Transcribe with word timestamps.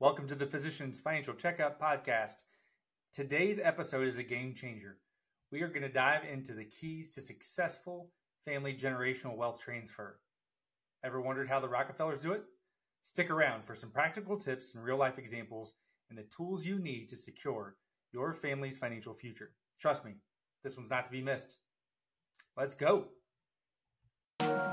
Welcome 0.00 0.26
to 0.28 0.34
the 0.34 0.46
Physician's 0.46 0.98
Financial 0.98 1.34
Checkup 1.34 1.78
Podcast. 1.78 2.36
Today's 3.12 3.60
episode 3.62 4.06
is 4.06 4.16
a 4.16 4.22
game 4.22 4.54
changer. 4.54 4.96
We 5.52 5.60
are 5.60 5.68
going 5.68 5.82
to 5.82 5.90
dive 5.90 6.22
into 6.24 6.54
the 6.54 6.64
keys 6.64 7.10
to 7.10 7.20
successful 7.20 8.10
family 8.46 8.72
generational 8.72 9.36
wealth 9.36 9.60
transfer. 9.60 10.18
Ever 11.04 11.20
wondered 11.20 11.50
how 11.50 11.60
the 11.60 11.68
Rockefellers 11.68 12.22
do 12.22 12.32
it? 12.32 12.44
Stick 13.02 13.28
around 13.28 13.66
for 13.66 13.74
some 13.74 13.90
practical 13.90 14.38
tips 14.38 14.74
and 14.74 14.82
real 14.82 14.96
life 14.96 15.18
examples 15.18 15.74
and 16.08 16.18
the 16.18 16.24
tools 16.34 16.64
you 16.64 16.78
need 16.78 17.10
to 17.10 17.16
secure 17.16 17.76
your 18.14 18.32
family's 18.32 18.78
financial 18.78 19.12
future. 19.12 19.50
Trust 19.78 20.02
me, 20.06 20.12
this 20.64 20.78
one's 20.78 20.88
not 20.88 21.04
to 21.04 21.12
be 21.12 21.20
missed. 21.20 21.58
Let's 22.56 22.72
go. 22.72 23.08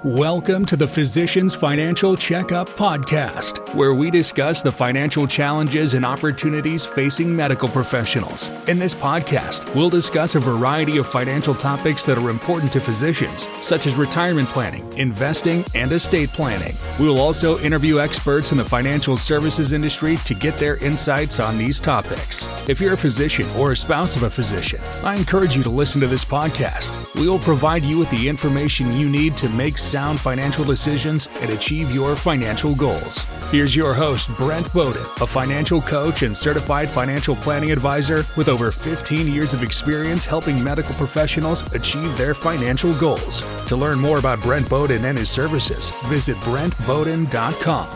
Welcome 0.04 0.66
to 0.68 0.78
the 0.78 0.88
Physicians 0.88 1.55
Financial 1.55 2.16
Checkup 2.16 2.70
Podcast, 2.70 3.67
where 3.74 3.94
we 3.94 4.10
discuss 4.10 4.62
the 4.62 4.72
financial 4.72 5.28
challenges 5.28 5.94
and 5.94 6.06
opportunities 6.06 6.86
facing 6.86 7.36
medical 7.36 7.68
professionals. 7.68 8.50
In 8.68 8.80
this 8.80 8.96
podcast, 8.96 9.74
we'll 9.75 9.89
discuss 9.89 10.36
a 10.36 10.39
variety 10.39 10.98
of 10.98 11.08
financial 11.08 11.54
topics 11.54 12.06
that 12.06 12.18
are 12.18 12.30
important 12.30 12.72
to 12.74 12.80
physicians, 12.80 13.48
such 13.61 13.86
as 13.86 13.96
retirement 13.96 14.48
planning, 14.50 14.92
investing, 14.98 15.66
and 15.75 15.92
estate 15.92 16.30
planning. 16.30 16.75
We 17.00 17.08
will 17.08 17.20
also 17.20 17.60
interview 17.60 18.00
experts 18.00 18.52
in 18.52 18.58
the 18.58 18.66
financial 18.66 19.18
services 19.18 19.74
industry 19.74 20.18
to 20.18 20.34
get 20.34 20.56
their 20.56 20.78
insights 20.84 21.39
on 21.39 21.58
these 21.58 21.80
topics. 21.80 22.47
If 22.70 22.80
you're 22.80 22.94
a 22.94 22.97
physician 22.97 23.47
or 23.58 23.74
a 23.74 23.75
spouse 23.75 24.16
of 24.16 24.24
a 24.24 24.30
physician, 24.30 24.80
I 25.04 25.16
encourage 25.16 25.56
you 25.56 25.64
to 25.64 25.70
listen 25.70 26.02
to 26.02 26.08
this 26.08 26.25
podcast. 26.25 27.16
We 27.16 27.28
will 27.28 27.39
provide 27.39 27.84
you 27.84 28.00
with 28.00 28.10
the 28.11 28.28
information 28.30 28.92
you 28.94 29.10
need 29.10 29.36
to 29.38 29.50
make 29.50 29.78
sound 29.78 30.20
financial 30.20 30.64
decisions 30.64 31.28
and 31.42 31.52
achieve 31.52 31.94
your 31.94 32.16
financial 32.16 32.75
goals. 32.75 33.25
Here's 33.58 33.75
your 33.75 33.95
host, 33.95 34.30
Brent 34.38 34.72
Boden, 34.72 35.02
a 35.20 35.25
financial 35.25 35.81
coach 35.81 36.22
and 36.22 36.38
certified 36.38 36.92
financial 36.92 37.36
planning 37.36 37.72
advisor 37.72 38.23
with 38.38 38.50
over 38.50 38.72
15 38.72 39.25
years 39.25 39.55
of 39.55 39.63
experience 39.63 40.25
helping 40.25 40.63
medical 40.63 40.94
professionals 40.94 41.63
achieve 41.73 42.16
their 42.19 42.35
financial 42.35 42.94
goals. 43.00 43.41
To 43.66 43.75
learn 43.75 43.97
more 43.97 44.19
about 44.19 44.39
Brent 44.41 44.69
Boden 44.69 45.03
and 45.05 45.17
his 45.17 45.31
services, 45.31 45.89
visit 46.05 46.38
BrentBoden.com. 46.38 47.88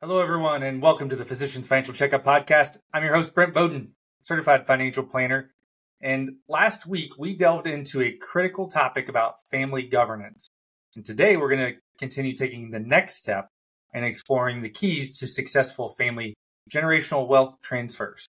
Hello, 0.00 0.22
everyone, 0.22 0.62
and 0.62 0.80
welcome 0.80 1.10
to 1.10 1.16
the 1.16 1.26
Physicians 1.26 1.68
Financial 1.68 1.92
Checkup 1.92 2.24
Podcast. 2.24 2.78
I'm 2.94 3.04
your 3.04 3.14
host, 3.14 3.34
Brent 3.34 3.52
Boden, 3.52 3.92
certified 4.22 4.66
financial 4.66 5.04
planner. 5.04 5.50
And 6.00 6.36
last 6.48 6.86
week, 6.86 7.12
we 7.18 7.34
delved 7.34 7.66
into 7.66 8.02
a 8.02 8.12
critical 8.12 8.68
topic 8.68 9.08
about 9.08 9.40
family 9.50 9.82
governance. 9.82 10.48
And 10.94 11.04
today, 11.04 11.36
we're 11.36 11.50
going 11.50 11.74
to 11.74 11.80
continue 11.98 12.34
taking 12.34 12.70
the 12.70 12.80
next 12.80 13.16
step 13.16 13.48
and 13.94 14.04
exploring 14.04 14.62
the 14.62 14.68
keys 14.68 15.18
to 15.18 15.26
successful 15.26 15.88
family 15.88 16.34
generational 16.70 17.26
wealth 17.26 17.60
transfers. 17.62 18.26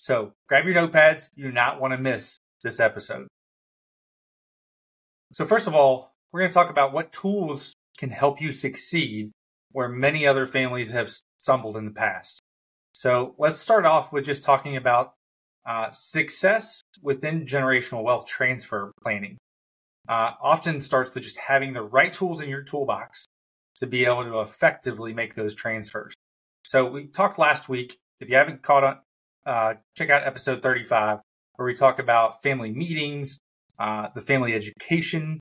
So 0.00 0.32
grab 0.48 0.66
your 0.66 0.74
notepads. 0.74 1.30
You 1.34 1.44
do 1.44 1.52
not 1.52 1.80
want 1.80 1.92
to 1.92 1.98
miss 1.98 2.38
this 2.62 2.80
episode. 2.80 3.28
So, 5.32 5.44
first 5.44 5.66
of 5.66 5.74
all, 5.74 6.14
we're 6.32 6.40
going 6.40 6.50
to 6.50 6.54
talk 6.54 6.70
about 6.70 6.92
what 6.92 7.12
tools 7.12 7.74
can 7.96 8.10
help 8.10 8.40
you 8.40 8.50
succeed 8.50 9.30
where 9.74 9.88
many 9.88 10.24
other 10.24 10.46
families 10.46 10.92
have 10.92 11.10
stumbled 11.38 11.76
in 11.76 11.84
the 11.84 11.90
past. 11.90 12.40
So 12.92 13.34
let's 13.38 13.56
start 13.56 13.84
off 13.84 14.12
with 14.12 14.24
just 14.24 14.44
talking 14.44 14.76
about 14.76 15.14
uh, 15.66 15.90
success 15.90 16.82
within 17.02 17.44
generational 17.44 18.02
wealth 18.02 18.26
transfer 18.26 18.92
planning. 19.02 19.38
Uh, 20.08 20.32
often 20.42 20.80
starts 20.80 21.14
with 21.14 21.24
just 21.24 21.38
having 21.38 21.72
the 21.72 21.82
right 21.82 22.12
tools 22.12 22.40
in 22.40 22.48
your 22.48 22.62
toolbox 22.62 23.24
to 23.78 23.86
be 23.86 24.04
able 24.04 24.24
to 24.24 24.40
effectively 24.40 25.14
make 25.14 25.34
those 25.34 25.54
transfers. 25.54 26.12
So 26.66 26.86
we 26.86 27.06
talked 27.06 27.38
last 27.38 27.68
week. 27.68 27.96
If 28.20 28.28
you 28.28 28.36
haven't 28.36 28.62
caught 28.62 28.84
on, 28.84 28.98
uh, 29.46 29.74
check 29.96 30.10
out 30.10 30.26
episode 30.26 30.62
35, 30.62 31.20
where 31.56 31.66
we 31.66 31.74
talk 31.74 31.98
about 31.98 32.42
family 32.42 32.70
meetings, 32.70 33.38
uh, 33.78 34.08
the 34.14 34.20
family 34.20 34.54
education 34.54 35.40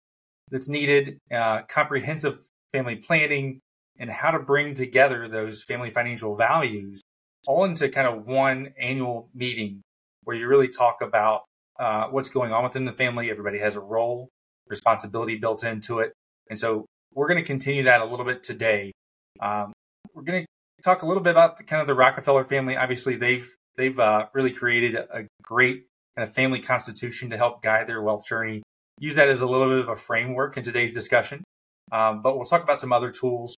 that's 0.50 0.67
needed, 0.67 1.17
uh, 1.33 1.63
comprehensive 1.63 2.38
family 2.72 2.95
planning, 2.95 3.59
and 4.00 4.09
how 4.09 4.31
to 4.31 4.39
bring 4.39 4.73
together 4.73 5.28
those 5.28 5.62
family 5.63 5.91
financial 5.91 6.35
values 6.35 7.01
all 7.47 7.66
into 7.66 7.89
kind 7.89 8.07
of 8.07 8.25
one 8.25 8.73
annual 8.79 9.29
meeting 9.33 9.81
where 10.23 10.35
you 10.35 10.47
really 10.47 10.67
talk 10.67 11.01
about 11.01 11.44
uh, 11.79 12.07
what's 12.07 12.29
going 12.29 12.51
on 12.51 12.63
within 12.63 12.85
the 12.85 12.94
family. 12.94 13.29
Everybody 13.29 13.59
has 13.59 13.75
a 13.75 13.81
role, 13.81 14.29
responsibility 14.67 15.35
built 15.35 15.63
into 15.63 16.00
it. 16.00 16.13
And 16.50 16.57
so 16.57 16.85
we're 17.13 17.28
going 17.28 17.41
to 17.41 17.45
continue 17.45 17.84
that 17.84 18.01
a 18.01 18.06
little 18.06 18.25
bit 18.25 18.44
today. 18.44 18.91
Um, 19.39 19.73
we're 20.13 20.23
going 20.23 20.44
to 20.44 20.47
talk 20.83 21.01
a 21.01 21.06
little 21.06 21.23
bit 21.23 21.31
about 21.31 21.57
the 21.57 21.63
kind 21.63 21.81
of 21.81 21.88
the 21.88 21.95
Rockefeller 21.95 22.44
family. 22.44 22.75
Obviously, 22.75 23.16
they've 23.16 23.50
they've 23.75 23.97
uh, 24.00 24.28
really 24.33 24.51
created 24.51 24.95
a 24.95 25.25
great 25.41 25.85
kind 26.16 26.28
of 26.28 26.33
family 26.33 26.59
constitution 26.59 27.29
to 27.31 27.38
help 27.38 27.62
guide 27.62 27.88
their 27.88 28.01
wealth 28.01 28.25
journey. 28.25 28.62
Use 29.00 29.16
that 29.16 29.28
as 29.28 29.41
a 29.41 29.47
little 29.47 29.67
bit 29.67 29.79
of 29.79 29.89
a 29.89 29.95
framework 29.95 30.57
in 30.57 30.63
today's 30.63 30.94
discussion. 30.94 31.44
Um, 31.91 32.22
but 32.22 32.38
we'll 32.38 32.45
talk 32.45 32.63
about 32.63 32.79
some 32.79 32.94
other 32.94 33.12
tools 33.12 33.56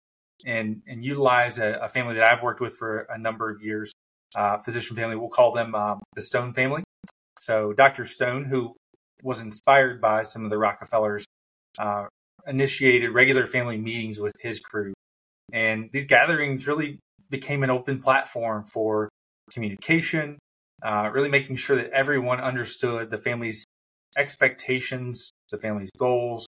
and 0.46 0.82
and 0.88 1.04
utilize 1.04 1.60
a, 1.60 1.80
a, 1.82 1.88
family 1.88 2.16
that 2.16 2.24
I've 2.24 2.44
worked 2.44 2.62
with 2.62 2.76
for 2.76 3.08
a 3.10 3.18
number 3.18 3.50
of 3.50 3.64
years, 3.64 3.92
uh, 4.36 4.58
physician 4.58 4.96
family. 4.96 5.16
We'll 5.16 5.30
call 5.30 5.52
them 5.54 5.76
um, 5.76 6.02
the 6.16 6.22
Stone 6.22 6.54
family. 6.54 6.84
So 7.40 7.74
Dr. 7.74 8.06
Stone, 8.06 8.46
who 8.46 8.76
was 9.22 9.42
inspired 9.42 10.02
by 10.02 10.24
some 10.24 10.44
of 10.44 10.50
the 10.50 10.58
Rockefellers, 10.58 11.26
uh, 11.80 12.06
initiated 12.48 13.12
regular 13.12 13.46
family 13.46 13.78
meetings 13.78 14.20
with 14.20 14.34
his 14.42 14.60
crew, 14.60 14.94
and 15.52 15.90
these 15.94 16.06
gatherings 16.06 16.68
really 16.68 17.00
became 17.30 17.64
an 17.64 17.70
open 17.70 18.00
platform 18.02 18.66
for 18.66 19.10
communication, 19.52 20.38
uh, 20.84 21.10
really 21.14 21.30
making 21.30 21.56
sure 21.56 21.76
that 21.76 21.90
everyone 21.92 22.40
understood 22.40 23.10
the 23.10 23.18
family's 23.18 23.66
expectations, 24.18 25.32
the 25.50 25.58
family's 25.58 25.90
goals, 25.98 26.46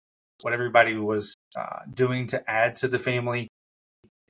what 0.42 0.52
everybody 0.52 0.94
was 0.94 1.34
uh, 1.56 1.80
doing 1.92 2.26
to 2.28 2.50
add 2.50 2.74
to 2.74 2.88
the 2.88 2.98
family, 2.98 3.48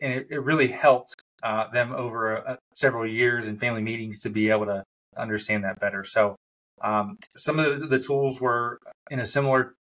and 0.00 0.12
it, 0.12 0.26
it 0.30 0.42
really 0.42 0.68
helped 0.68 1.14
uh, 1.42 1.68
them 1.70 1.92
over 1.92 2.48
uh, 2.48 2.56
several 2.74 3.06
years 3.06 3.48
in 3.48 3.56
family 3.56 3.82
meetings 3.82 4.18
to 4.20 4.30
be 4.30 4.50
able 4.50 4.66
to 4.66 4.84
understand 5.16 5.64
that 5.64 5.80
better. 5.80 6.04
So 6.04 6.36
um, 6.82 7.18
some 7.36 7.58
of 7.58 7.80
the, 7.80 7.86
the, 7.86 7.98
tools 7.98 8.40
were 8.40 8.78
in 9.10 9.20
a 9.20 9.24
similar 9.24 9.74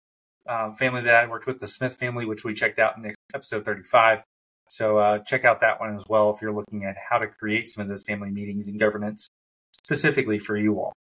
uh, 0.47 0.73
family 0.73 1.03
that 1.03 1.15
I 1.15 1.27
worked 1.27 1.47
with, 1.47 1.61
the 1.61 1.67
Smith 1.67 1.95
family, 1.95 2.25
which 2.25 2.45
we 2.45 2.55
checked 2.55 2.79
out 2.79 2.97
in 2.97 3.13
episode 3.35 3.65
35. 3.65 4.23
So 4.69 4.99
uh, 4.99 5.19
check 5.21 5.45
out 5.45 5.61
that 5.61 5.81
one 5.81 5.95
as 5.95 6.05
well 6.09 6.31
if 6.31 6.43
you're 6.43 6.53
looking 6.53 6.85
at 6.85 6.97
how 6.97 7.19
to 7.19 7.27
create 7.27 7.67
some 7.67 7.83
of 7.83 7.89
those 7.89 8.03
family 8.03 8.31
meetings 8.31 8.69
and 8.69 8.79
governance 8.79 9.29
specifically 9.73 10.39
for 10.39 10.57
you 10.57 10.81
all. 10.81 10.93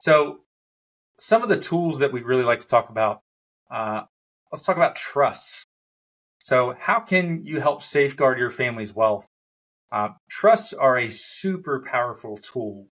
So 0.00 0.40
some 1.18 1.42
of 1.42 1.48
the 1.48 1.58
tools 1.58 1.98
that 1.98 2.12
we 2.12 2.22
really 2.22 2.44
like 2.44 2.60
to 2.60 2.66
talk 2.66 2.90
about, 2.90 3.20
uh, 3.70 4.02
let's 4.52 4.62
talk 4.62 4.76
about 4.76 4.94
trusts. 4.94 5.64
So, 6.46 6.76
how 6.78 7.00
can 7.00 7.44
you 7.44 7.58
help 7.60 7.82
safeguard 7.82 8.38
your 8.38 8.50
family's 8.50 8.94
wealth? 8.94 9.26
Uh, 9.90 10.10
trusts 10.30 10.72
are 10.72 10.96
a 10.96 11.08
super 11.08 11.82
powerful 11.84 12.36
tool 12.36 12.86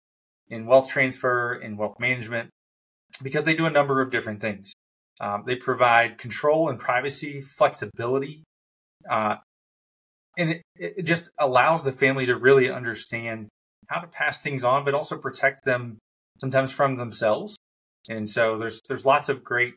in 0.50 0.66
wealth 0.66 0.88
transfer 0.88 1.54
and 1.54 1.78
wealth 1.78 2.00
management 2.00 2.50
because 3.22 3.46
they 3.46 3.54
do 3.54 3.68
a 3.68 3.70
number 3.70 4.02
of 4.02 4.10
different 4.10 4.42
things. 4.42 4.74
Um, 5.22 5.44
they 5.46 5.56
provide 5.56 6.18
control 6.18 6.70
and 6.70 6.80
privacy, 6.80 7.42
flexibility, 7.42 8.44
uh, 9.08 9.36
and 10.36 10.50
it, 10.50 10.62
it 10.76 11.04
just 11.04 11.30
allows 11.38 11.84
the 11.84 11.92
family 11.92 12.26
to 12.26 12.36
really 12.36 12.72
understand 12.72 13.50
how 13.88 14.00
to 14.00 14.08
pass 14.08 14.40
things 14.40 14.64
on, 14.64 14.84
but 14.84 14.96
also 14.96 15.16
protect 15.16 15.64
them 15.64 16.00
sometimes 16.42 16.72
from 16.72 16.98
themselves. 16.98 17.56
And 18.10 18.28
so 18.28 18.58
there's 18.58 18.82
there's 18.88 19.06
lots 19.06 19.30
of 19.30 19.44
great 19.44 19.76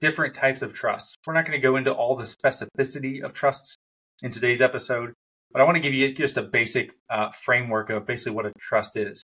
different 0.00 0.34
types 0.34 0.62
of 0.62 0.72
trusts. 0.72 1.16
We're 1.26 1.34
not 1.34 1.46
going 1.46 1.58
to 1.58 1.62
go 1.62 1.76
into 1.76 1.92
all 1.92 2.16
the 2.16 2.24
specificity 2.24 3.22
of 3.22 3.32
trusts 3.32 3.76
in 4.22 4.30
today's 4.30 4.62
episode, 4.62 5.12
but 5.52 5.60
I 5.60 5.64
want 5.64 5.76
to 5.76 5.82
give 5.82 5.94
you 5.94 6.12
just 6.12 6.36
a 6.36 6.42
basic 6.42 6.94
uh, 7.10 7.30
framework 7.30 7.90
of 7.90 8.06
basically 8.06 8.32
what 8.32 8.46
a 8.46 8.52
trust 8.58 8.96
is. 8.96 9.22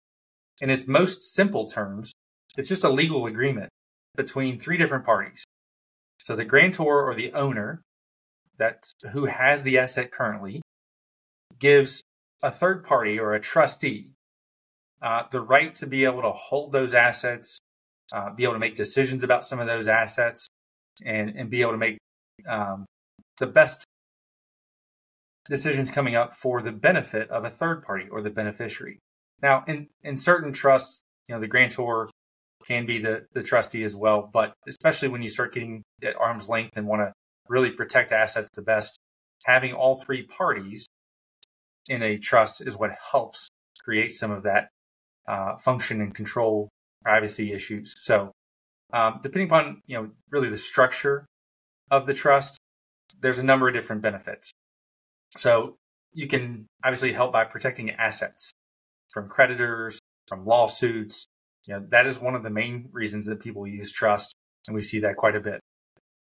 In 0.61 0.69
its 0.69 0.87
most 0.87 1.23
simple 1.23 1.65
terms, 1.65 2.11
it's 2.57 2.67
just 2.67 2.83
a 2.83 2.89
legal 2.89 3.25
agreement 3.25 3.69
between 4.15 4.59
three 4.59 4.77
different 4.77 5.05
parties. 5.05 5.43
So 6.21 6.35
the 6.35 6.45
grantor 6.45 7.09
or 7.09 7.15
the 7.15 7.33
owner 7.33 7.81
that 8.57 8.91
who 9.11 9.25
has 9.25 9.63
the 9.63 9.79
asset 9.79 10.11
currently 10.11 10.61
gives 11.57 12.03
a 12.43 12.51
third 12.51 12.83
party 12.83 13.19
or 13.19 13.33
a 13.33 13.39
trustee 13.39 14.11
uh, 15.01 15.23
the 15.31 15.41
right 15.41 15.73
to 15.75 15.87
be 15.87 16.03
able 16.03 16.21
to 16.21 16.31
hold 16.31 16.71
those 16.71 16.93
assets, 16.93 17.57
uh, 18.13 18.29
be 18.33 18.43
able 18.43 18.53
to 18.53 18.59
make 18.59 18.75
decisions 18.75 19.23
about 19.23 19.43
some 19.43 19.59
of 19.59 19.65
those 19.65 19.87
assets, 19.87 20.47
and 21.03 21.29
and 21.31 21.49
be 21.49 21.61
able 21.61 21.71
to 21.71 21.77
make 21.77 21.97
um, 22.47 22.85
the 23.39 23.47
best 23.47 23.83
decisions 25.49 25.91
coming 25.91 26.15
up 26.15 26.33
for 26.33 26.61
the 26.61 26.71
benefit 26.71 27.29
of 27.29 27.43
a 27.45 27.49
third 27.49 27.83
party 27.83 28.05
or 28.11 28.21
the 28.21 28.29
beneficiary. 28.29 28.99
Now, 29.41 29.63
in 29.67 29.87
in 30.03 30.17
certain 30.17 30.51
trusts, 30.51 31.03
you 31.27 31.35
know, 31.35 31.41
the 31.41 31.47
grantor 31.47 32.09
can 32.65 32.85
be 32.85 32.99
the, 32.99 33.25
the 33.33 33.43
trustee 33.43 33.83
as 33.83 33.95
well. 33.95 34.29
But 34.31 34.53
especially 34.67 35.07
when 35.07 35.21
you 35.21 35.29
start 35.29 35.53
getting 35.53 35.83
at 36.03 36.15
arm's 36.15 36.49
length 36.49 36.73
and 36.75 36.87
want 36.87 37.01
to 37.01 37.11
really 37.47 37.71
protect 37.71 38.11
assets 38.11 38.49
the 38.53 38.61
best, 38.61 38.97
having 39.45 39.73
all 39.73 39.95
three 39.95 40.23
parties 40.23 40.85
in 41.89 42.03
a 42.03 42.17
trust 42.17 42.61
is 42.61 42.77
what 42.77 42.91
helps 43.11 43.49
create 43.83 44.13
some 44.13 44.31
of 44.31 44.43
that 44.43 44.69
uh, 45.27 45.57
function 45.57 46.01
and 46.01 46.13
control 46.13 46.69
privacy 47.03 47.51
issues. 47.51 47.95
So, 47.99 48.31
um, 48.93 49.19
depending 49.23 49.47
upon 49.47 49.81
you 49.87 49.97
know 49.97 50.09
really 50.29 50.49
the 50.49 50.57
structure 50.57 51.25
of 51.89 52.05
the 52.05 52.13
trust, 52.13 52.57
there's 53.19 53.39
a 53.39 53.43
number 53.43 53.67
of 53.67 53.73
different 53.73 54.01
benefits. 54.01 54.51
So 55.37 55.77
you 56.13 56.27
can 56.27 56.67
obviously 56.83 57.13
help 57.13 57.31
by 57.31 57.45
protecting 57.45 57.91
assets 57.91 58.51
from 59.13 59.29
creditors, 59.29 59.99
from 60.27 60.45
lawsuits. 60.45 61.25
You 61.67 61.75
know 61.75 61.85
that 61.89 62.05
is 62.05 62.19
one 62.19 62.35
of 62.35 62.43
the 62.43 62.49
main 62.49 62.89
reasons 62.91 63.25
that 63.27 63.39
people 63.39 63.67
use 63.67 63.91
trust, 63.91 64.33
and 64.67 64.75
we 64.75 64.81
see 64.81 64.99
that 64.99 65.15
quite 65.15 65.35
a 65.35 65.41
bit. 65.41 65.59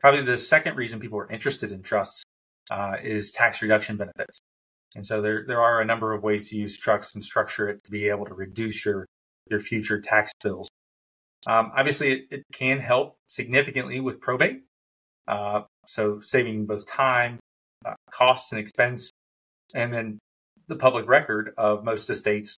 Probably 0.00 0.22
the 0.22 0.38
second 0.38 0.76
reason 0.76 1.00
people 1.00 1.18
are 1.18 1.30
interested 1.30 1.72
in 1.72 1.82
trusts 1.82 2.22
uh, 2.70 2.96
is 3.02 3.30
tax 3.30 3.62
reduction 3.62 3.96
benefits. 3.96 4.38
And 4.94 5.04
so 5.04 5.20
there, 5.20 5.44
there 5.46 5.60
are 5.60 5.80
a 5.80 5.84
number 5.84 6.12
of 6.12 6.22
ways 6.22 6.48
to 6.50 6.56
use 6.56 6.76
trusts 6.76 7.14
and 7.14 7.22
structure 7.22 7.68
it 7.68 7.84
to 7.84 7.90
be 7.90 8.08
able 8.08 8.26
to 8.26 8.34
reduce 8.34 8.84
your, 8.84 9.06
your 9.50 9.60
future 9.60 10.00
tax 10.00 10.32
bills. 10.42 10.68
Um, 11.46 11.72
obviously, 11.76 12.12
it, 12.12 12.22
it, 12.30 12.42
can 12.52 12.78
help 12.78 13.16
significantly 13.26 14.00
with 14.00 14.20
probate. 14.20 14.62
Uh, 15.28 15.62
so 15.86 16.20
saving 16.20 16.66
both 16.66 16.86
time, 16.86 17.38
uh, 17.84 17.94
cost, 18.10 18.52
and 18.52 18.60
expense, 18.60 19.10
and 19.74 19.92
then 19.92 20.18
the 20.68 20.76
public 20.76 21.08
record 21.08 21.52
of 21.56 21.84
most 21.84 22.10
estates. 22.10 22.56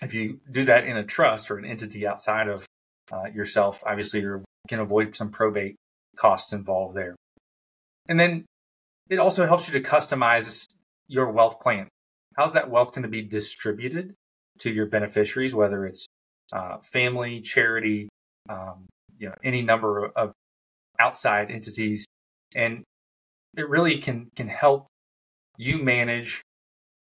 If 0.00 0.14
you 0.14 0.40
do 0.50 0.64
that 0.64 0.84
in 0.84 0.96
a 0.96 1.04
trust 1.04 1.50
or 1.50 1.58
an 1.58 1.64
entity 1.64 2.06
outside 2.06 2.48
of 2.48 2.66
uh, 3.12 3.26
yourself, 3.32 3.82
obviously 3.86 4.20
you 4.20 4.42
can 4.68 4.80
avoid 4.80 5.14
some 5.14 5.30
probate 5.30 5.76
costs 6.16 6.52
involved 6.52 6.96
there. 6.96 7.14
And 8.08 8.18
then 8.18 8.44
it 9.10 9.18
also 9.18 9.46
helps 9.46 9.68
you 9.68 9.80
to 9.80 9.88
customize 9.88 10.66
your 11.08 11.30
wealth 11.30 11.60
plan. 11.60 11.88
How's 12.36 12.54
that 12.54 12.70
wealth 12.70 12.92
going 12.94 13.02
to 13.02 13.08
be 13.08 13.22
distributed 13.22 14.14
to 14.58 14.70
your 14.70 14.86
beneficiaries, 14.86 15.54
whether 15.54 15.84
it's 15.86 16.06
uh, 16.52 16.78
family, 16.78 17.40
charity, 17.40 18.08
um, 18.48 18.86
you 19.18 19.28
know, 19.28 19.34
any 19.44 19.62
number 19.62 20.06
of 20.06 20.32
outside 20.98 21.50
entities, 21.50 22.06
and 22.54 22.82
it 23.56 23.68
really 23.68 23.98
can 23.98 24.28
can 24.36 24.48
help 24.48 24.86
you 25.56 25.82
manage 25.82 26.42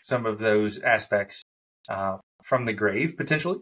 some 0.02 0.26
of 0.26 0.40
those 0.40 0.80
aspects 0.80 1.42
uh, 1.90 2.18
from 2.44 2.66
the 2.66 2.74
grave 2.74 3.16
potentially. 3.18 3.60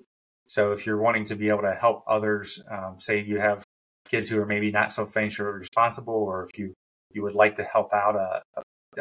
So 0.47 0.71
if 0.71 0.85
you're 0.85 1.01
wanting 1.01 1.25
to 1.25 1.35
be 1.35 1.49
able 1.49 1.61
to 1.61 1.73
help 1.73 2.03
others, 2.07 2.61
um, 2.69 2.95
say 2.99 3.21
you 3.21 3.39
have 3.39 3.63
kids 4.05 4.27
who 4.27 4.39
are 4.41 4.45
maybe 4.45 4.71
not 4.71 4.91
so 4.91 5.05
financially 5.05 5.49
responsible, 5.49 6.13
or 6.13 6.43
if 6.43 6.59
you 6.59 6.73
you 7.13 7.21
would 7.23 7.35
like 7.35 7.55
to 7.55 7.63
help 7.63 7.93
out 7.93 8.15
a, 8.15 8.41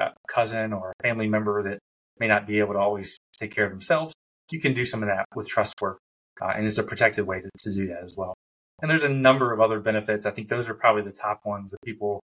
a 0.00 0.12
cousin 0.29 0.73
or 0.73 0.91
a 0.91 1.03
family 1.03 1.29
member 1.29 1.62
that 1.62 1.79
may 2.19 2.29
not 2.29 2.47
be 2.47 2.59
able 2.59 2.75
to 2.75 2.79
always 2.79 3.17
take 3.38 3.53
care 3.53 3.65
of 3.65 3.71
themselves, 3.71 4.12
you 4.53 4.61
can 4.61 4.75
do 4.75 4.85
some 4.85 5.03
of 5.03 5.09
that 5.09 5.25
with 5.35 5.49
trust 5.49 5.75
work. 5.81 5.99
Uh, 6.41 6.53
and 6.57 6.67
it's 6.67 6.79
a 6.79 6.83
protected 6.83 7.27
way 7.27 7.41
to, 7.41 7.51
to 7.59 7.73
do 7.73 7.87
that 7.89 8.03
as 8.05 8.17
well. 8.17 8.35
And 8.83 8.91
there's 8.91 9.03
a 9.03 9.09
number 9.09 9.53
of 9.53 9.61
other 9.61 9.79
benefits. 9.81 10.25
I 10.25 10.31
think 10.31 10.49
those 10.49 10.69
are 10.69 10.75
probably 10.75 11.03
the 11.03 11.13
top 11.13 11.45
ones 11.45 11.71
that 11.71 11.79
people 11.85 12.21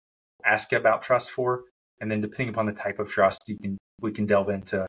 ask 0.46 0.72
about 0.72 1.02
trust 1.02 1.32
for. 1.32 1.64
And 2.00 2.10
then 2.10 2.22
depending 2.22 2.50
upon 2.50 2.66
the 2.66 2.74
type 2.74 3.00
of 3.00 3.10
trust, 3.10 3.44
you 3.48 3.58
can 3.58 3.78
we 4.02 4.12
can 4.12 4.26
delve 4.26 4.50
into 4.50 4.86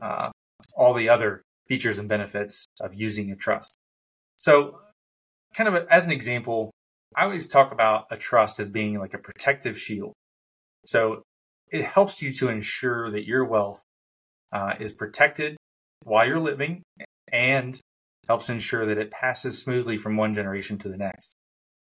uh, 0.00 0.30
all 0.76 0.94
the 0.94 1.08
other 1.08 1.42
features 1.68 1.98
and 1.98 2.08
benefits 2.08 2.66
of 2.80 2.94
using 2.94 3.30
a 3.32 3.36
trust. 3.36 3.76
So, 4.36 4.78
kind 5.54 5.68
of 5.68 5.74
a, 5.74 5.92
as 5.92 6.04
an 6.04 6.12
example, 6.12 6.70
I 7.16 7.24
always 7.24 7.46
talk 7.46 7.72
about 7.72 8.06
a 8.10 8.16
trust 8.16 8.60
as 8.60 8.68
being 8.68 8.98
like 8.98 9.14
a 9.14 9.18
protective 9.18 9.78
shield. 9.78 10.12
So 10.84 11.22
it 11.70 11.84
helps 11.84 12.22
you 12.22 12.32
to 12.34 12.48
ensure 12.48 13.10
that 13.10 13.26
your 13.26 13.44
wealth 13.44 13.82
uh, 14.52 14.74
is 14.78 14.92
protected 14.92 15.56
while 16.04 16.26
you're 16.26 16.40
living 16.40 16.82
and 17.32 17.78
helps 18.26 18.48
ensure 18.48 18.86
that 18.86 18.98
it 18.98 19.10
passes 19.10 19.58
smoothly 19.58 19.96
from 19.96 20.16
one 20.16 20.34
generation 20.34 20.78
to 20.78 20.88
the 20.88 20.96
next. 20.96 21.32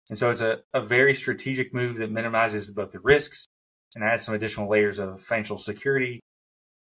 And 0.10 0.18
so 0.18 0.30
it's 0.30 0.42
a, 0.42 0.60
a 0.74 0.82
very 0.82 1.14
strategic 1.14 1.74
move 1.74 1.98
that 1.98 2.12
minimizes 2.12 2.70
both 2.72 2.92
the 2.92 3.00
risks 3.00 3.46
and 3.96 4.04
adds 4.04 4.24
some 4.24 4.36
additional 4.36 4.70
layers 4.70 5.00
of 5.00 5.22
financial 5.22 5.58
security, 5.58 6.20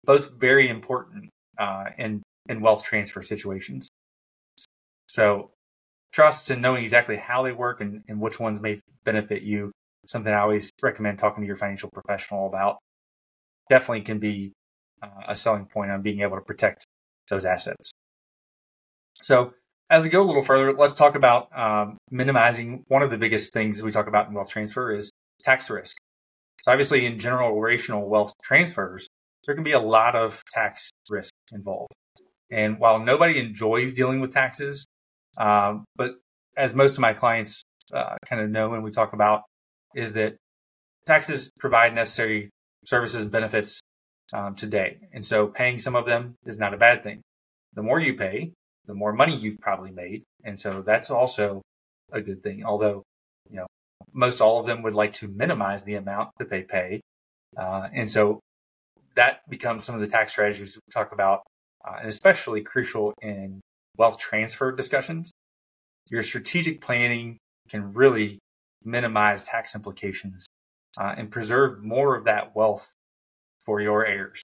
both 0.04 0.40
very 0.40 0.68
important 0.68 1.28
uh, 1.58 1.84
in, 1.98 2.22
in 2.48 2.60
wealth 2.60 2.82
transfer 2.82 3.20
situations. 3.20 3.88
So 5.08 5.50
trust 6.12 6.50
and 6.50 6.62
knowing 6.62 6.82
exactly 6.82 7.16
how 7.16 7.42
they 7.42 7.52
work 7.52 7.80
and, 7.80 8.02
and 8.08 8.20
which 8.20 8.40
ones 8.40 8.60
may 8.60 8.78
benefit 9.04 9.42
you 9.42 9.72
something 10.06 10.32
I 10.32 10.40
always 10.40 10.70
recommend 10.82 11.18
talking 11.18 11.42
to 11.42 11.46
your 11.46 11.56
financial 11.56 11.90
professional 11.90 12.46
about. 12.46 12.78
Definitely 13.68 14.02
can 14.02 14.18
be 14.18 14.52
uh, 15.02 15.08
a 15.28 15.36
selling 15.36 15.66
point 15.66 15.90
on 15.90 16.02
being 16.02 16.20
able 16.20 16.36
to 16.36 16.42
protect 16.42 16.84
those 17.28 17.44
assets. 17.44 17.92
So, 19.22 19.54
as 19.88 20.04
we 20.04 20.08
go 20.08 20.22
a 20.22 20.24
little 20.24 20.42
further, 20.42 20.72
let's 20.72 20.94
talk 20.94 21.14
about 21.16 21.48
um, 21.56 21.98
minimizing. 22.10 22.84
One 22.88 23.02
of 23.02 23.10
the 23.10 23.18
biggest 23.18 23.52
things 23.52 23.82
we 23.82 23.90
talk 23.90 24.06
about 24.06 24.28
in 24.28 24.34
wealth 24.34 24.50
transfer 24.50 24.94
is 24.94 25.10
tax 25.42 25.68
risk. 25.68 25.96
So, 26.62 26.72
obviously, 26.72 27.06
in 27.06 27.18
general 27.18 27.54
generational 27.54 28.06
wealth 28.06 28.32
transfers, 28.42 29.08
there 29.46 29.54
can 29.54 29.64
be 29.64 29.72
a 29.72 29.80
lot 29.80 30.14
of 30.14 30.42
tax 30.52 30.90
risk 31.08 31.32
involved. 31.52 31.92
And 32.50 32.78
while 32.78 32.98
nobody 32.98 33.38
enjoys 33.38 33.92
dealing 33.92 34.20
with 34.20 34.32
taxes, 34.32 34.86
um, 35.38 35.84
but 35.96 36.14
as 36.56 36.74
most 36.74 36.94
of 36.94 37.00
my 37.00 37.12
clients 37.12 37.62
uh, 37.92 38.16
kind 38.26 38.42
of 38.42 38.50
know 38.50 38.68
when 38.68 38.82
we 38.82 38.90
talk 38.90 39.12
about 39.12 39.42
is 39.94 40.12
that 40.14 40.36
taxes 41.06 41.50
provide 41.58 41.94
necessary 41.94 42.50
services 42.84 43.22
and 43.22 43.30
benefits 43.30 43.80
um, 44.32 44.54
today. 44.54 44.98
And 45.12 45.24
so 45.24 45.46
paying 45.46 45.78
some 45.78 45.96
of 45.96 46.06
them 46.06 46.34
is 46.44 46.58
not 46.58 46.74
a 46.74 46.76
bad 46.76 47.02
thing. 47.02 47.22
The 47.74 47.82
more 47.82 48.00
you 48.00 48.14
pay, 48.14 48.52
the 48.90 48.94
more 48.94 49.12
money 49.12 49.36
you've 49.36 49.60
probably 49.60 49.92
made. 49.92 50.24
And 50.42 50.58
so 50.58 50.82
that's 50.82 51.10
also 51.10 51.62
a 52.10 52.20
good 52.20 52.42
thing. 52.42 52.64
Although, 52.64 53.04
you 53.48 53.56
know, 53.56 53.66
most 54.12 54.40
all 54.40 54.58
of 54.58 54.66
them 54.66 54.82
would 54.82 54.94
like 54.94 55.12
to 55.14 55.28
minimize 55.28 55.84
the 55.84 55.94
amount 55.94 56.30
that 56.38 56.50
they 56.50 56.62
pay. 56.62 57.00
Uh, 57.56 57.88
and 57.92 58.10
so 58.10 58.40
that 59.14 59.48
becomes 59.48 59.84
some 59.84 59.94
of 59.94 60.00
the 60.00 60.08
tax 60.08 60.32
strategies 60.32 60.76
we 60.76 60.80
talk 60.92 61.12
about, 61.12 61.42
uh, 61.86 61.98
and 62.00 62.08
especially 62.08 62.62
crucial 62.62 63.14
in 63.22 63.60
wealth 63.96 64.18
transfer 64.18 64.72
discussions. 64.72 65.30
Your 66.10 66.24
strategic 66.24 66.80
planning 66.80 67.38
can 67.68 67.92
really 67.92 68.40
minimize 68.84 69.44
tax 69.44 69.76
implications 69.76 70.46
uh, 70.98 71.14
and 71.16 71.30
preserve 71.30 71.84
more 71.84 72.16
of 72.16 72.24
that 72.24 72.56
wealth 72.56 72.92
for 73.60 73.80
your 73.80 74.04
heirs. 74.04 74.42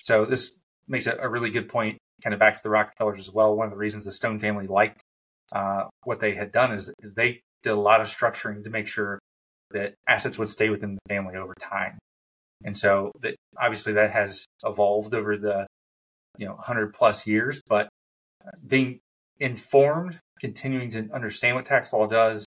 So 0.00 0.24
this 0.24 0.52
makes 0.86 1.08
a, 1.08 1.16
a, 1.16 1.28
really 1.28 1.50
good 1.50 1.68
point, 1.68 1.98
kind 2.22 2.34
of 2.34 2.40
back 2.40 2.54
to 2.56 2.62
the 2.62 2.70
Rockefellers 2.70 3.18
as 3.18 3.32
well. 3.32 3.54
One 3.54 3.66
of 3.66 3.72
the 3.72 3.78
reasons 3.78 4.04
the 4.04 4.12
Stone 4.12 4.38
family 4.38 4.66
liked 4.66 5.02
uh, 5.54 5.84
what 6.04 6.20
they 6.20 6.34
had 6.34 6.52
done 6.52 6.72
is, 6.72 6.90
is 7.00 7.14
they 7.14 7.40
did 7.62 7.70
a 7.70 7.76
lot 7.76 8.00
of 8.00 8.06
structuring 8.06 8.64
to 8.64 8.70
make 8.70 8.86
sure 8.86 9.18
that 9.72 9.94
assets 10.06 10.38
would 10.38 10.48
stay 10.48 10.70
within 10.70 10.94
the 10.94 11.14
family 11.14 11.36
over 11.36 11.54
time. 11.60 11.98
And 12.64 12.76
so 12.76 13.12
that 13.22 13.34
obviously 13.60 13.94
that 13.94 14.10
has 14.10 14.46
evolved 14.64 15.14
over 15.14 15.36
the 15.36 15.66
you 16.38 16.46
know 16.46 16.54
100 16.54 16.94
plus 16.94 17.26
years, 17.26 17.60
but 17.66 17.88
being 18.66 19.00
informed, 19.38 20.18
continuing 20.40 20.90
to 20.90 21.08
understand 21.12 21.56
what 21.56 21.66
tax 21.66 21.92
law 21.92 22.06
does, 22.06 22.46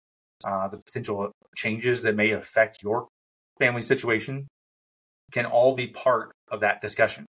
uh, 0.46 0.68
the 0.68 0.78
potential 0.78 1.32
changes 1.56 2.02
that 2.02 2.16
may 2.16 2.32
affect 2.32 2.84
your 2.84 3.08
family 3.60 3.82
situation 3.82 4.48
can 5.32 5.46
all 5.46 5.76
be 5.76 5.88
part 5.88 6.32
of 6.50 6.62
that 6.62 6.82
discussion. 6.82 7.26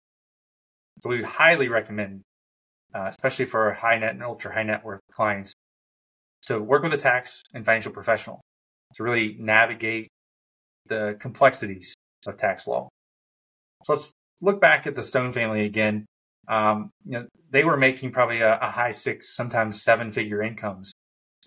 So 1.02 1.10
we 1.10 1.22
highly 1.24 1.68
recommend, 1.68 2.22
uh, 2.94 3.06
especially 3.08 3.46
for 3.46 3.74
high 3.74 3.98
net 3.98 4.12
and 4.12 4.24
ultra 4.24 4.54
high 4.54 4.64
net 4.64 4.84
worth 4.84 5.02
clients, 5.12 5.54
to 6.48 6.60
work 6.60 6.84
with 6.84 6.94
a 6.94 6.98
tax 6.98 7.44
and 7.54 7.66
financial 7.66 7.92
professional 7.92 8.42
to 8.96 9.04
really 9.04 9.38
navigate 9.40 10.10
the 10.88 11.16
complexities 11.20 11.94
of 12.28 12.38
tax 12.38 12.68
law. 12.68 12.90
So 13.84 13.94
let's 13.94 14.14
look 14.42 14.60
back 14.60 14.88
at 14.88 14.96
the 14.96 15.04
Stone 15.04 15.32
family 15.32 15.66
again. 15.66 16.06
Um, 16.48 16.92
you 17.06 17.12
know, 17.14 17.28
they 17.50 17.64
were 17.64 17.78
making 17.78 18.12
probably 18.12 18.42
a, 18.42 18.58
a 18.60 18.68
high 18.68 18.92
six, 18.92 19.36
sometimes 19.36 19.82
seven 19.82 20.12
figure 20.12 20.42
incomes. 20.42 20.92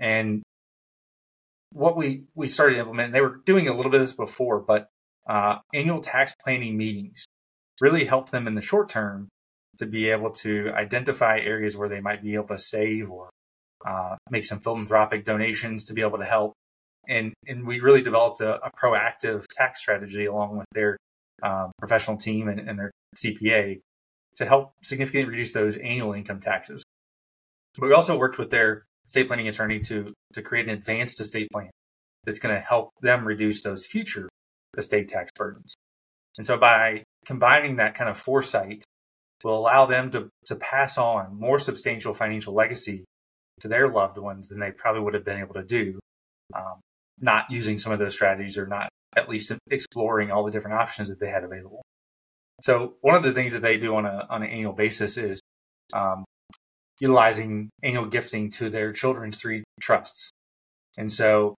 And 0.01 0.43
what 1.71 1.97
we 1.97 2.25
we 2.35 2.49
started 2.49 2.79
implementing, 2.79 3.13
they 3.13 3.21
were 3.21 3.41
doing 3.45 3.69
a 3.69 3.75
little 3.75 3.91
bit 3.91 4.01
of 4.01 4.07
this 4.07 4.17
before, 4.17 4.61
but 4.61 4.89
uh, 5.27 5.59
annual 5.73 6.01
tax 6.01 6.35
planning 6.43 6.77
meetings 6.77 7.25
really 7.81 8.05
helped 8.05 8.31
them 8.31 8.47
in 8.47 8.55
the 8.55 8.61
short 8.61 8.89
term 8.89 9.29
to 9.79 9.87
be 9.87 10.11
able 10.11 10.31
to 10.31 10.71
identify 10.75 11.39
areas 11.39 11.77
where 11.77 11.89
they 11.89 12.01
might 12.01 12.23
be 12.23 12.35
able 12.35 12.49
to 12.49 12.59
save 12.59 13.11
or 13.11 13.31
uh, 13.87 14.17
make 14.31 14.45
some 14.45 14.61
philanthropic 14.61 15.25
donations 15.25 15.85
to 15.85 15.95
be 15.95 16.01
able 16.01 16.19
to 16.19 16.25
help. 16.25 16.53
And 17.07 17.35
and 17.47 17.67
we 17.67 17.81
really 17.81 18.03
developed 18.03 18.41
a, 18.41 18.65
a 18.65 18.71
proactive 18.71 19.45
tax 19.51 19.81
strategy 19.81 20.25
along 20.25 20.57
with 20.57 20.67
their 20.73 20.97
um, 21.43 21.73
professional 21.79 22.17
team 22.17 22.49
and, 22.49 22.61
and 22.61 22.79
their 22.79 22.91
CPA 23.17 23.81
to 24.37 24.47
help 24.47 24.73
significantly 24.83 25.31
reduce 25.31 25.53
those 25.53 25.77
annual 25.77 26.13
income 26.13 26.41
taxes. 26.41 26.83
But 27.79 27.89
we 27.89 27.95
also 27.95 28.17
worked 28.17 28.39
with 28.39 28.51
their 28.51 28.85
estate 29.07 29.27
planning 29.27 29.49
attorney 29.49 29.81
to 29.81 30.15
to 30.33 30.43
create 30.43 30.67
an 30.67 30.75
advanced 30.75 31.21
estate 31.21 31.49
plan 31.53 31.71
that's 32.25 32.39
going 32.39 32.55
to 32.55 32.61
help 32.61 32.91
them 33.03 33.27
reduce 33.27 33.63
those 33.63 33.85
future 33.85 34.29
estate 34.79 35.09
tax 35.09 35.31
burdens. 35.37 35.75
And 36.39 36.47
so 36.47 36.57
by 36.57 37.05
combining 37.27 37.77
that 37.77 37.95
kind 37.95 38.11
of 38.11 38.17
foresight 38.17 38.83
will 39.43 39.59
allow 39.59 39.87
them 39.87 40.11
to, 40.11 40.29
to 40.47 40.57
pass 40.57 40.97
on 40.97 41.39
more 41.39 41.59
substantial 41.59 42.15
financial 42.15 42.55
legacy 42.55 43.05
to 43.61 43.69
their 43.69 43.89
loved 43.89 44.19
ones 44.19 44.49
than 44.49 44.59
they 44.59 44.71
probably 44.71 45.03
would 45.03 45.15
have 45.15 45.25
been 45.25 45.41
able 45.41 45.55
to 45.55 45.65
do, 45.65 45.99
um, 46.55 46.81
not 47.21 47.51
using 47.51 47.79
some 47.79 47.93
of 47.93 47.99
those 47.99 48.13
strategies 48.13 48.59
or 48.59 48.67
not 48.67 48.89
at 49.17 49.29
least 49.29 49.53
exploring 49.71 50.31
all 50.31 50.45
the 50.45 50.51
different 50.51 50.77
options 50.77 51.09
that 51.09 51.21
they 51.21 51.29
had 51.29 51.45
available. 51.45 51.83
So 52.61 52.95
one 53.01 53.15
of 53.15 53.23
the 53.23 53.33
things 53.33 53.53
that 53.53 53.63
they 53.63 53.79
do 53.79 53.97
on 53.97 54.07
a 54.07 54.27
on 54.31 54.43
an 54.43 54.49
annual 54.49 54.73
basis 54.73 55.17
is 55.17 55.41
um, 55.93 56.25
utilizing 57.01 57.71
annual 57.83 58.07
gifting 58.07 58.51
to 58.53 58.71
their 58.71 58.93
children's 58.93 59.41
three 59.41 59.65
trusts. 59.81 60.31
And 60.97 61.13
so, 61.13 61.55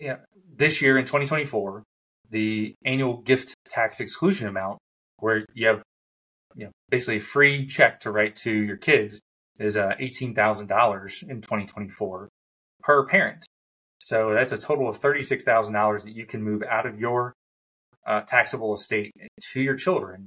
yeah, 0.00 0.16
this 0.56 0.82
year 0.82 0.98
in 0.98 1.04
2024, 1.04 1.82
the 2.30 2.74
annual 2.84 3.18
gift 3.18 3.54
tax 3.68 4.00
exclusion 4.00 4.48
amount, 4.48 4.78
where 5.18 5.46
you 5.54 5.68
have 5.68 5.82
you 6.54 6.64
know, 6.66 6.70
basically 6.90 7.16
a 7.16 7.20
free 7.20 7.66
check 7.66 8.00
to 8.00 8.10
write 8.10 8.36
to 8.36 8.52
your 8.52 8.76
kids, 8.76 9.20
is 9.58 9.76
uh, 9.76 9.92
$18,000 10.00 11.22
in 11.28 11.40
2024 11.40 12.28
per 12.82 13.06
parent. 13.06 13.44
So 14.02 14.34
that's 14.34 14.52
a 14.52 14.58
total 14.58 14.88
of 14.88 15.00
$36,000 15.00 16.02
that 16.02 16.14
you 16.14 16.26
can 16.26 16.42
move 16.42 16.62
out 16.62 16.86
of 16.86 16.98
your 16.98 17.32
uh, 18.06 18.20
taxable 18.22 18.74
estate 18.74 19.12
to 19.52 19.60
your 19.60 19.76
children 19.76 20.26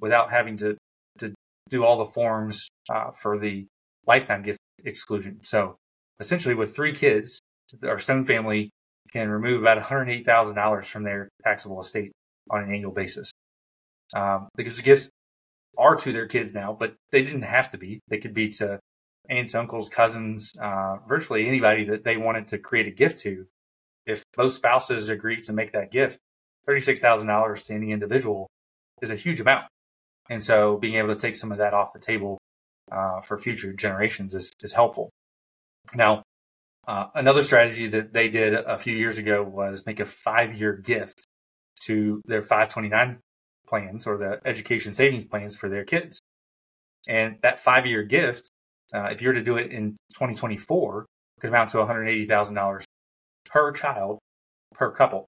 without 0.00 0.30
having 0.30 0.56
to, 0.58 0.76
to 1.18 1.34
do 1.68 1.84
all 1.84 1.98
the 1.98 2.06
forms 2.06 2.68
uh, 2.88 3.10
for 3.10 3.38
the 3.38 3.66
lifetime 4.06 4.42
gift 4.42 4.58
exclusion. 4.84 5.40
So 5.42 5.76
essentially, 6.20 6.54
with 6.54 6.74
three 6.74 6.92
kids, 6.92 7.38
our 7.82 7.98
Stone 7.98 8.24
family 8.24 8.70
can 9.12 9.28
remove 9.28 9.60
about 9.60 9.78
$108,000 9.78 10.84
from 10.84 11.02
their 11.02 11.28
taxable 11.44 11.80
estate 11.80 12.12
on 12.50 12.62
an 12.62 12.72
annual 12.72 12.92
basis. 12.92 13.30
Um, 14.14 14.48
because 14.56 14.76
the 14.76 14.82
gifts 14.82 15.10
are 15.78 15.96
to 15.96 16.12
their 16.12 16.26
kids 16.26 16.52
now, 16.52 16.76
but 16.78 16.94
they 17.12 17.22
didn't 17.22 17.42
have 17.42 17.70
to 17.70 17.78
be. 17.78 18.00
They 18.08 18.18
could 18.18 18.34
be 18.34 18.48
to 18.54 18.80
aunts, 19.30 19.54
uncles, 19.54 19.88
cousins, 19.88 20.52
uh, 20.60 20.96
virtually 21.06 21.46
anybody 21.46 21.84
that 21.84 22.04
they 22.04 22.16
wanted 22.16 22.48
to 22.48 22.58
create 22.58 22.88
a 22.88 22.90
gift 22.90 23.18
to. 23.18 23.46
If 24.06 24.24
both 24.36 24.54
spouses 24.54 25.08
agree 25.08 25.40
to 25.42 25.52
make 25.52 25.72
that 25.72 25.90
gift, 25.90 26.18
$36,000 26.68 27.64
to 27.64 27.74
any 27.74 27.92
individual 27.92 28.48
is 29.00 29.10
a 29.10 29.16
huge 29.16 29.40
amount. 29.40 29.66
And 30.30 30.42
so 30.42 30.76
being 30.76 30.94
able 30.94 31.14
to 31.14 31.20
take 31.20 31.36
some 31.36 31.52
of 31.52 31.58
that 31.58 31.74
off 31.74 31.92
the 31.92 31.98
table 31.98 32.38
uh, 32.90 33.20
for 33.20 33.38
future 33.38 33.72
generations 33.72 34.34
is, 34.34 34.50
is 34.62 34.72
helpful. 34.72 35.10
Now, 35.94 36.22
uh, 36.86 37.06
another 37.14 37.42
strategy 37.42 37.86
that 37.88 38.12
they 38.12 38.28
did 38.28 38.54
a 38.54 38.78
few 38.78 38.96
years 38.96 39.18
ago 39.18 39.42
was 39.42 39.84
make 39.84 40.00
a 40.00 40.04
five 40.06 40.54
year 40.54 40.72
gift 40.72 41.22
to 41.80 42.22
their 42.24 42.42
529 42.42 43.18
plans 43.68 44.06
or 44.06 44.16
the 44.16 44.40
education 44.44 44.92
savings 44.92 45.24
plans 45.24 45.54
for 45.54 45.68
their 45.68 45.84
kids. 45.84 46.20
And 47.08 47.36
that 47.42 47.58
five 47.58 47.86
year 47.86 48.02
gift, 48.02 48.48
uh, 48.94 49.04
if 49.04 49.22
you 49.22 49.28
were 49.28 49.34
to 49.34 49.42
do 49.42 49.56
it 49.56 49.70
in 49.70 49.92
2024, 50.14 51.06
could 51.40 51.48
amount 51.48 51.70
to 51.70 51.78
$180,000 51.78 52.84
per 53.44 53.72
child 53.72 54.18
per 54.74 54.90
couple. 54.90 55.26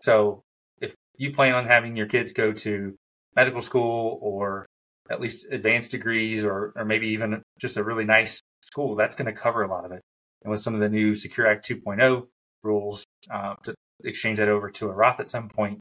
So 0.00 0.42
if 0.80 0.94
you 1.18 1.32
plan 1.32 1.54
on 1.54 1.66
having 1.66 1.96
your 1.96 2.06
kids 2.06 2.32
go 2.32 2.52
to 2.52 2.94
medical 3.34 3.60
school 3.60 4.18
or 4.22 4.66
at 5.10 5.20
least 5.20 5.46
advanced 5.50 5.90
degrees 5.90 6.44
or, 6.44 6.72
or 6.76 6.84
maybe 6.84 7.08
even 7.08 7.42
just 7.58 7.76
a 7.76 7.84
really 7.84 8.04
nice 8.04 8.40
school, 8.62 8.94
that's 8.94 9.14
going 9.14 9.32
to 9.32 9.38
cover 9.38 9.62
a 9.62 9.68
lot 9.68 9.84
of 9.84 9.92
it. 9.92 10.02
And 10.42 10.50
with 10.50 10.60
some 10.60 10.74
of 10.74 10.80
the 10.80 10.88
new 10.88 11.14
Secure 11.14 11.46
Act 11.46 11.68
2.0 11.68 12.26
rules 12.62 13.04
uh, 13.30 13.54
to 13.62 13.74
exchange 14.04 14.38
that 14.38 14.48
over 14.48 14.70
to 14.70 14.88
a 14.88 14.92
Roth 14.92 15.20
at 15.20 15.30
some 15.30 15.48
point, 15.48 15.78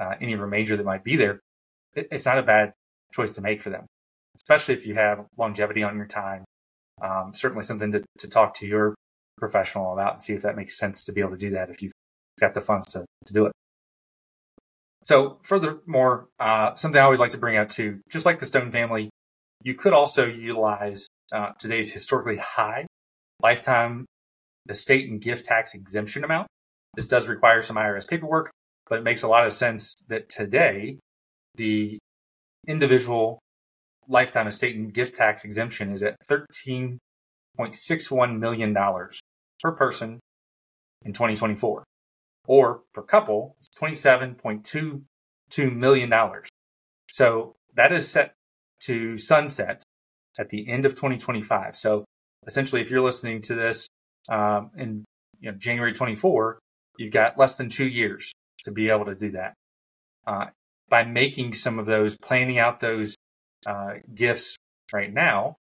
uh, 0.00 0.14
any 0.20 0.34
remainder 0.34 0.76
that 0.76 0.86
might 0.86 1.04
be 1.04 1.16
there, 1.16 1.40
it, 1.94 2.08
it's 2.10 2.26
not 2.26 2.38
a 2.38 2.42
bad 2.42 2.72
choice 3.12 3.32
to 3.32 3.40
make 3.40 3.60
for 3.60 3.70
them, 3.70 3.86
especially 4.36 4.74
if 4.74 4.86
you 4.86 4.94
have 4.94 5.26
longevity 5.36 5.82
on 5.82 5.96
your 5.96 6.06
time. 6.06 6.44
Um, 7.02 7.32
certainly 7.34 7.64
something 7.64 7.92
to, 7.92 8.02
to 8.18 8.28
talk 8.28 8.54
to 8.54 8.66
your 8.66 8.94
professional 9.38 9.92
about 9.92 10.12
and 10.12 10.22
see 10.22 10.34
if 10.34 10.42
that 10.42 10.56
makes 10.56 10.78
sense 10.78 11.04
to 11.04 11.12
be 11.12 11.20
able 11.20 11.32
to 11.32 11.36
do 11.36 11.50
that 11.50 11.68
if 11.68 11.82
you've 11.82 11.92
got 12.40 12.54
the 12.54 12.60
funds 12.60 12.86
to, 12.92 13.04
to 13.26 13.32
do 13.32 13.46
it. 13.46 13.52
So, 15.04 15.38
furthermore, 15.42 16.28
uh, 16.38 16.74
something 16.74 17.00
I 17.00 17.04
always 17.04 17.18
like 17.18 17.30
to 17.30 17.38
bring 17.38 17.56
up 17.56 17.68
too, 17.68 18.00
just 18.08 18.24
like 18.24 18.38
the 18.38 18.46
Stone 18.46 18.70
family, 18.70 19.10
you 19.64 19.74
could 19.74 19.92
also 19.92 20.26
utilize 20.26 21.06
uh, 21.32 21.50
today's 21.58 21.90
historically 21.90 22.36
high 22.36 22.86
lifetime 23.42 24.06
estate 24.68 25.10
and 25.10 25.20
gift 25.20 25.44
tax 25.44 25.74
exemption 25.74 26.22
amount. 26.24 26.46
This 26.94 27.08
does 27.08 27.26
require 27.26 27.62
some 27.62 27.76
IRS 27.76 28.06
paperwork, 28.06 28.50
but 28.92 28.98
it 28.98 29.04
makes 29.04 29.22
a 29.22 29.26
lot 29.26 29.46
of 29.46 29.54
sense 29.54 29.94
that 30.08 30.28
today 30.28 30.98
the 31.54 31.98
individual 32.68 33.38
lifetime 34.06 34.46
estate 34.46 34.76
and 34.76 34.92
gift 34.92 35.14
tax 35.14 35.46
exemption 35.46 35.92
is 35.92 36.02
at 36.02 36.14
$13.61 36.28 38.38
million 38.38 38.76
per 39.62 39.72
person 39.72 40.20
in 41.06 41.14
2024 41.14 41.84
or 42.46 42.82
per 42.92 43.00
couple, 43.00 43.56
it's 43.58 43.70
$27.22 43.80 45.74
million. 45.74 46.12
So 47.10 47.54
that 47.72 47.92
is 47.92 48.06
set 48.06 48.34
to 48.80 49.16
sunset 49.16 49.82
at 50.38 50.50
the 50.50 50.68
end 50.68 50.84
of 50.84 50.92
2025. 50.92 51.76
So 51.76 52.04
essentially, 52.46 52.82
if 52.82 52.90
you're 52.90 53.00
listening 53.00 53.40
to 53.40 53.54
this 53.54 53.86
um, 54.28 54.70
in 54.76 55.06
you 55.40 55.50
know, 55.50 55.56
January 55.56 55.94
24, 55.94 56.58
you've 56.98 57.10
got 57.10 57.38
less 57.38 57.56
than 57.56 57.70
two 57.70 57.88
years 57.88 58.30
to 58.64 58.70
be 58.70 58.90
able 58.90 59.04
to 59.06 59.14
do 59.14 59.32
that. 59.32 59.54
Uh, 60.26 60.46
by 60.88 61.04
making 61.04 61.54
some 61.54 61.78
of 61.78 61.86
those, 61.86 62.16
planning 62.16 62.58
out 62.58 62.80
those 62.80 63.16
uh, 63.66 63.94
gifts 64.14 64.56
right 64.92 65.12
now, 65.12 65.56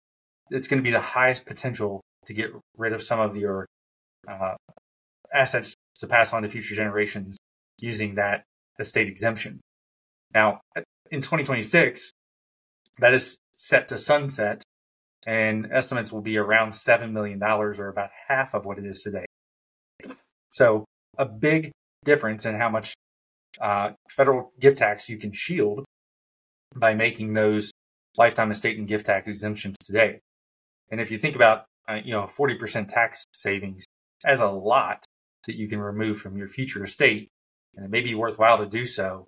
it's 0.50 0.66
going 0.66 0.78
to 0.78 0.84
be 0.84 0.90
the 0.90 1.00
highest 1.00 1.46
potential 1.46 2.00
to 2.26 2.32
get 2.32 2.50
rid 2.76 2.92
of 2.92 3.02
some 3.02 3.20
of 3.20 3.36
your 3.36 3.66
uh, 4.26 4.54
assets 5.32 5.74
to 5.98 6.06
pass 6.06 6.32
on 6.32 6.42
to 6.42 6.48
future 6.48 6.74
generations 6.74 7.36
using 7.80 8.14
that 8.14 8.44
estate 8.78 9.08
exemption. 9.08 9.60
Now, 10.34 10.60
in 11.10 11.20
2026, 11.20 12.12
that 13.00 13.14
is 13.14 13.36
set 13.54 13.88
to 13.88 13.98
sunset, 13.98 14.62
and 15.26 15.68
estimates 15.72 16.12
will 16.12 16.20
be 16.20 16.36
around 16.36 16.70
$7 16.70 17.12
million 17.12 17.42
or 17.42 17.88
about 17.88 18.10
half 18.28 18.54
of 18.54 18.64
what 18.64 18.78
it 18.78 18.86
is 18.86 19.00
today. 19.02 19.24
So, 20.50 20.84
a 21.16 21.24
big 21.24 21.72
difference 22.04 22.46
in 22.46 22.54
how 22.54 22.68
much 22.68 22.94
uh, 23.60 23.90
federal 24.08 24.52
gift 24.60 24.78
tax 24.78 25.08
you 25.08 25.16
can 25.16 25.32
shield 25.32 25.84
by 26.74 26.94
making 26.94 27.34
those 27.34 27.72
lifetime 28.16 28.50
estate 28.50 28.78
and 28.78 28.86
gift 28.86 29.06
tax 29.06 29.28
exemptions 29.28 29.76
today. 29.84 30.20
And 30.90 31.00
if 31.00 31.10
you 31.10 31.18
think 31.18 31.36
about, 31.36 31.64
uh, 31.88 32.00
you 32.04 32.12
know, 32.12 32.22
40% 32.22 32.88
tax 32.88 33.24
savings 33.34 33.84
as 34.24 34.40
a 34.40 34.48
lot 34.48 35.04
that 35.46 35.56
you 35.56 35.68
can 35.68 35.80
remove 35.80 36.18
from 36.18 36.36
your 36.36 36.48
future 36.48 36.84
estate. 36.84 37.28
And 37.76 37.84
it 37.84 37.90
may 37.90 38.00
be 38.00 38.14
worthwhile 38.14 38.58
to 38.58 38.66
do 38.66 38.84
so 38.84 39.26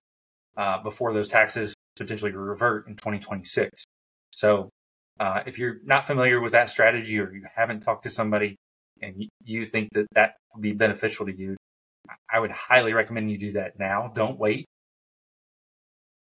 uh, 0.56 0.82
before 0.82 1.12
those 1.12 1.28
taxes 1.28 1.74
potentially 1.96 2.32
revert 2.32 2.86
in 2.88 2.94
2026. 2.94 3.84
So 4.32 4.70
uh, 5.18 5.42
if 5.46 5.58
you're 5.58 5.76
not 5.84 6.06
familiar 6.06 6.40
with 6.40 6.52
that 6.52 6.70
strategy 6.70 7.18
or 7.18 7.32
you 7.32 7.44
haven't 7.54 7.80
talked 7.80 8.04
to 8.04 8.10
somebody 8.10 8.56
and 9.02 9.26
you 9.44 9.64
think 9.64 9.88
that 9.94 10.06
that 10.14 10.34
would 10.54 10.62
be 10.62 10.72
beneficial 10.72 11.26
to 11.26 11.36
you, 11.36 11.56
I 12.32 12.38
would 12.38 12.50
highly 12.50 12.92
recommend 12.92 13.30
you 13.30 13.38
do 13.38 13.52
that 13.52 13.78
now. 13.78 14.10
Don't 14.14 14.38
wait. 14.38 14.66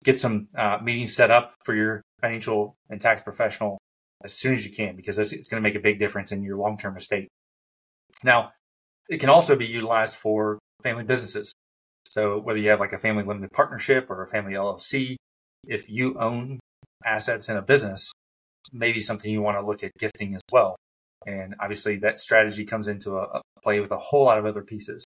Get 0.04 0.18
some 0.18 0.48
uh, 0.56 0.78
meetings 0.82 1.14
set 1.14 1.30
up 1.30 1.54
for 1.64 1.74
your 1.74 2.02
financial 2.20 2.74
and 2.90 3.00
tax 3.00 3.22
professional 3.22 3.78
as 4.24 4.32
soon 4.32 4.52
as 4.52 4.64
you 4.64 4.72
can 4.72 4.96
because 4.96 5.18
it's 5.18 5.48
going 5.48 5.62
to 5.62 5.68
make 5.68 5.76
a 5.76 5.80
big 5.80 5.98
difference 5.98 6.32
in 6.32 6.42
your 6.42 6.56
long 6.56 6.76
term 6.76 6.96
estate. 6.96 7.28
Now, 8.24 8.50
it 9.08 9.18
can 9.18 9.28
also 9.28 9.56
be 9.56 9.66
utilized 9.66 10.16
for 10.16 10.58
family 10.82 11.04
businesses. 11.04 11.52
So 12.08 12.38
whether 12.38 12.58
you 12.58 12.70
have 12.70 12.80
like 12.80 12.92
a 12.92 12.98
family 12.98 13.24
limited 13.24 13.50
partnership 13.52 14.10
or 14.10 14.22
a 14.22 14.28
family 14.28 14.52
LLC, 14.52 15.16
if 15.66 15.88
you 15.88 16.18
own 16.18 16.60
assets 17.04 17.48
in 17.48 17.56
a 17.56 17.62
business, 17.62 18.12
maybe 18.72 19.00
something 19.00 19.30
you 19.30 19.42
want 19.42 19.58
to 19.58 19.64
look 19.64 19.82
at 19.82 19.92
gifting 19.98 20.34
as 20.34 20.42
well. 20.52 20.76
And 21.26 21.54
obviously 21.60 21.96
that 21.98 22.20
strategy 22.20 22.64
comes 22.64 22.88
into 22.88 23.16
a, 23.16 23.22
a 23.22 23.42
play 23.62 23.80
with 23.80 23.92
a 23.92 23.98
whole 23.98 24.24
lot 24.24 24.38
of 24.38 24.46
other 24.46 24.62
pieces. 24.62 25.04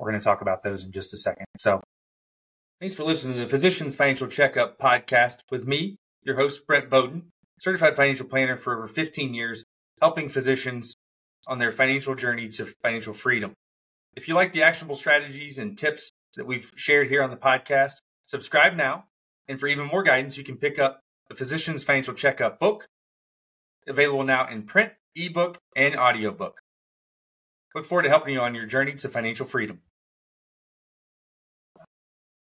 We're 0.00 0.10
going 0.10 0.20
to 0.20 0.24
talk 0.24 0.40
about 0.40 0.62
those 0.62 0.82
in 0.82 0.92
just 0.92 1.12
a 1.14 1.16
second. 1.16 1.46
So 1.56 1.80
thanks 2.80 2.94
for 2.94 3.04
listening 3.04 3.34
to 3.34 3.40
the 3.44 3.48
Physicians 3.48 3.94
Financial 3.94 4.26
Checkup 4.26 4.78
podcast 4.78 5.38
with 5.50 5.66
me, 5.66 5.96
your 6.22 6.36
host, 6.36 6.66
Brent 6.66 6.90
Boden, 6.90 7.30
certified 7.60 7.96
financial 7.96 8.26
planner 8.26 8.56
for 8.56 8.76
over 8.76 8.86
15 8.86 9.34
years, 9.34 9.64
helping 10.00 10.28
physicians 10.28 10.94
on 11.46 11.58
their 11.58 11.72
financial 11.72 12.14
journey 12.14 12.48
to 12.48 12.66
financial 12.82 13.14
freedom. 13.14 13.52
If 14.16 14.28
you 14.28 14.34
like 14.34 14.52
the 14.52 14.62
actionable 14.62 14.96
strategies 14.96 15.58
and 15.58 15.76
tips 15.76 16.10
that 16.36 16.46
we've 16.46 16.70
shared 16.76 17.08
here 17.08 17.22
on 17.22 17.30
the 17.30 17.36
podcast, 17.36 17.94
subscribe 18.24 18.76
now. 18.76 19.04
And 19.46 19.60
for 19.60 19.66
even 19.66 19.86
more 19.86 20.02
guidance, 20.02 20.36
you 20.38 20.44
can 20.44 20.56
pick 20.56 20.78
up 20.78 21.00
the 21.28 21.34
Physician's 21.34 21.84
Financial 21.84 22.14
Checkup 22.14 22.58
book, 22.58 22.86
available 23.86 24.24
now 24.24 24.48
in 24.48 24.62
print 24.62 24.92
ebook, 25.16 25.58
and 25.76 25.96
audiobook. 25.96 26.58
Look 27.74 27.86
forward 27.86 28.04
to 28.04 28.08
helping 28.08 28.34
you 28.34 28.40
on 28.40 28.54
your 28.54 28.66
journey 28.66 28.92
to 28.94 29.08
financial 29.08 29.46
freedom. 29.46 29.80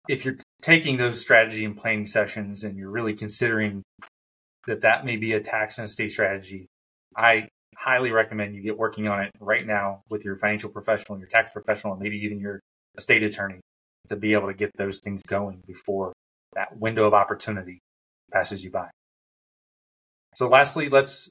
If 0.07 0.23
you're 0.23 0.37
taking 0.61 0.97
those 0.97 1.19
strategy 1.19 1.65
and 1.65 1.75
planning 1.75 2.05
sessions 2.05 2.63
and 2.63 2.77
you're 2.77 2.91
really 2.91 3.15
considering 3.15 3.81
that 4.67 4.81
that 4.81 5.03
may 5.03 5.15
be 5.15 5.33
a 5.33 5.39
tax 5.39 5.79
and 5.79 5.85
estate 5.85 6.11
strategy, 6.11 6.67
I 7.15 7.49
highly 7.75 8.11
recommend 8.11 8.55
you 8.55 8.61
get 8.61 8.77
working 8.77 9.07
on 9.07 9.23
it 9.23 9.31
right 9.39 9.65
now 9.65 10.01
with 10.09 10.23
your 10.23 10.35
financial 10.35 10.69
professional, 10.69 11.17
your 11.17 11.27
tax 11.27 11.49
professional, 11.49 11.93
and 11.93 12.01
maybe 12.01 12.17
even 12.17 12.39
your 12.39 12.59
estate 12.97 13.23
attorney 13.23 13.59
to 14.07 14.15
be 14.15 14.33
able 14.33 14.47
to 14.47 14.53
get 14.53 14.71
those 14.77 14.99
things 14.99 15.23
going 15.23 15.61
before 15.65 16.13
that 16.53 16.77
window 16.77 17.05
of 17.05 17.13
opportunity 17.13 17.79
passes 18.31 18.63
you 18.63 18.69
by. 18.69 18.89
So, 20.35 20.47
lastly, 20.47 20.89
let's 20.89 21.29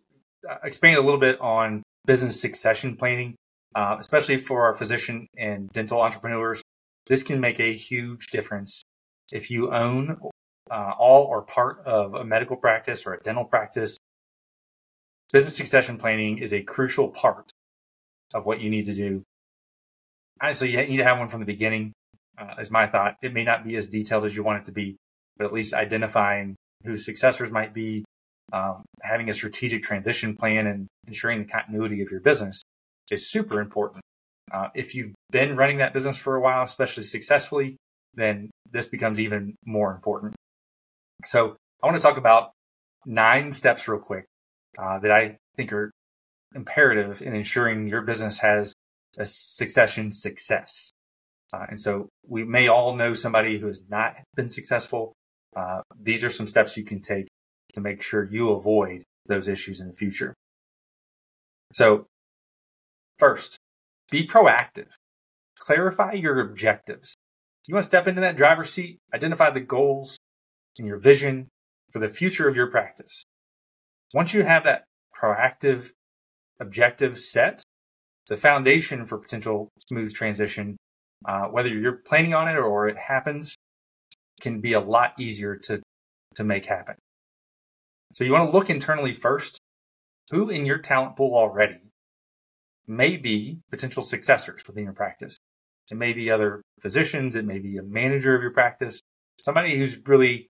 uh, 0.48 0.56
expand 0.64 0.98
a 0.98 1.02
little 1.02 1.20
bit 1.20 1.40
on 1.40 1.82
business 2.06 2.40
succession 2.40 2.96
planning, 2.96 3.36
uh, 3.74 3.96
especially 3.98 4.38
for 4.38 4.64
our 4.64 4.74
physician 4.74 5.26
and 5.36 5.70
dental 5.70 6.00
entrepreneurs. 6.00 6.62
This 7.06 7.22
can 7.22 7.40
make 7.40 7.60
a 7.60 7.72
huge 7.72 8.28
difference 8.28 8.82
if 9.32 9.50
you 9.50 9.70
own 9.70 10.18
uh, 10.70 10.92
all 10.98 11.24
or 11.24 11.42
part 11.42 11.80
of 11.84 12.14
a 12.14 12.24
medical 12.24 12.56
practice 12.56 13.06
or 13.06 13.14
a 13.14 13.20
dental 13.20 13.44
practice. 13.44 13.98
Business 15.32 15.56
succession 15.56 15.98
planning 15.98 16.38
is 16.38 16.54
a 16.54 16.62
crucial 16.62 17.08
part 17.08 17.50
of 18.32 18.46
what 18.46 18.60
you 18.60 18.70
need 18.70 18.86
to 18.86 18.94
do. 18.94 19.22
Honestly, 20.40 20.70
you 20.70 20.86
need 20.86 20.96
to 20.98 21.04
have 21.04 21.18
one 21.18 21.28
from 21.28 21.40
the 21.40 21.46
beginning, 21.46 21.92
uh, 22.38 22.54
is 22.58 22.70
my 22.70 22.86
thought. 22.86 23.16
It 23.22 23.32
may 23.32 23.44
not 23.44 23.64
be 23.64 23.76
as 23.76 23.88
detailed 23.88 24.24
as 24.24 24.34
you 24.36 24.42
want 24.42 24.60
it 24.60 24.64
to 24.66 24.72
be, 24.72 24.96
but 25.36 25.46
at 25.46 25.52
least 25.52 25.74
identifying 25.74 26.56
who 26.84 26.96
successors 26.96 27.50
might 27.50 27.74
be, 27.74 28.04
um, 28.52 28.82
having 29.02 29.28
a 29.28 29.32
strategic 29.32 29.82
transition 29.82 30.36
plan, 30.36 30.66
and 30.66 30.86
ensuring 31.06 31.40
the 31.40 31.48
continuity 31.48 32.02
of 32.02 32.10
your 32.10 32.20
business 32.20 32.62
is 33.10 33.30
super 33.30 33.60
important. 33.60 34.02
Uh, 34.52 34.68
if 34.74 34.94
you've 34.94 35.14
been 35.30 35.56
running 35.56 35.78
that 35.78 35.92
business 35.92 36.16
for 36.16 36.36
a 36.36 36.40
while, 36.40 36.62
especially 36.62 37.02
successfully, 37.02 37.76
then 38.14 38.50
this 38.70 38.86
becomes 38.86 39.18
even 39.18 39.54
more 39.64 39.92
important. 39.92 40.34
So, 41.24 41.56
I 41.82 41.86
want 41.86 41.96
to 41.96 42.02
talk 42.02 42.16
about 42.16 42.52
nine 43.06 43.52
steps 43.52 43.86
real 43.88 44.00
quick 44.00 44.24
uh, 44.78 44.98
that 45.00 45.10
I 45.10 45.36
think 45.56 45.72
are 45.72 45.90
imperative 46.54 47.20
in 47.20 47.34
ensuring 47.34 47.88
your 47.88 48.02
business 48.02 48.38
has 48.38 48.72
a 49.18 49.26
succession 49.26 50.12
success. 50.12 50.90
Uh, 51.52 51.66
and 51.68 51.78
so 51.78 52.08
we 52.26 52.44
may 52.44 52.68
all 52.68 52.96
know 52.96 53.14
somebody 53.14 53.58
who 53.58 53.66
has 53.66 53.82
not 53.88 54.16
been 54.34 54.48
successful. 54.48 55.12
Uh, 55.54 55.80
these 56.00 56.24
are 56.24 56.30
some 56.30 56.46
steps 56.46 56.76
you 56.76 56.84
can 56.84 57.00
take 57.00 57.26
to 57.74 57.80
make 57.80 58.02
sure 58.02 58.28
you 58.30 58.50
avoid 58.50 59.02
those 59.26 59.48
issues 59.48 59.80
in 59.80 59.88
the 59.88 59.92
future. 59.92 60.34
So, 61.72 62.06
first, 63.18 63.58
be 64.10 64.26
proactive. 64.26 64.94
Clarify 65.58 66.12
your 66.12 66.40
objectives. 66.40 67.14
You 67.66 67.74
want 67.74 67.84
to 67.84 67.86
step 67.86 68.06
into 68.06 68.20
that 68.20 68.36
driver's 68.36 68.70
seat, 68.70 68.98
identify 69.14 69.50
the 69.50 69.60
goals 69.60 70.18
and 70.78 70.86
your 70.86 70.98
vision 70.98 71.48
for 71.90 71.98
the 71.98 72.08
future 72.08 72.48
of 72.48 72.56
your 72.56 72.70
practice. 72.70 73.24
Once 74.12 74.34
you 74.34 74.42
have 74.42 74.64
that 74.64 74.84
proactive 75.18 75.92
objective 76.60 77.18
set, 77.18 77.62
the 78.28 78.36
foundation 78.36 79.06
for 79.06 79.18
potential 79.18 79.68
smooth 79.88 80.12
transition 80.12 80.76
uh, 81.24 81.46
whether 81.46 81.68
you're 81.68 82.00
planning 82.06 82.34
on 82.34 82.48
it 82.48 82.56
or 82.56 82.88
it 82.88 82.98
happens, 82.98 83.56
can 84.40 84.60
be 84.60 84.74
a 84.74 84.80
lot 84.80 85.14
easier 85.18 85.56
to, 85.56 85.80
to 86.34 86.44
make 86.44 86.66
happen. 86.66 86.96
So 88.12 88.24
you 88.24 88.32
want 88.32 88.50
to 88.50 88.56
look 88.56 88.70
internally 88.70 89.14
first. 89.14 89.58
Who 90.30 90.48
in 90.48 90.64
your 90.64 90.78
talent 90.78 91.16
pool 91.16 91.34
already 91.34 91.80
may 92.86 93.16
be 93.16 93.58
potential 93.70 94.02
successors 94.02 94.62
within 94.66 94.84
your 94.84 94.92
practice? 94.92 95.36
It 95.90 95.96
may 95.96 96.12
be 96.12 96.30
other 96.30 96.62
physicians. 96.80 97.36
It 97.36 97.44
may 97.44 97.58
be 97.58 97.76
a 97.76 97.82
manager 97.82 98.34
of 98.34 98.42
your 98.42 98.52
practice, 98.52 99.00
somebody 99.40 99.76
who's 99.76 99.98
really 100.06 100.46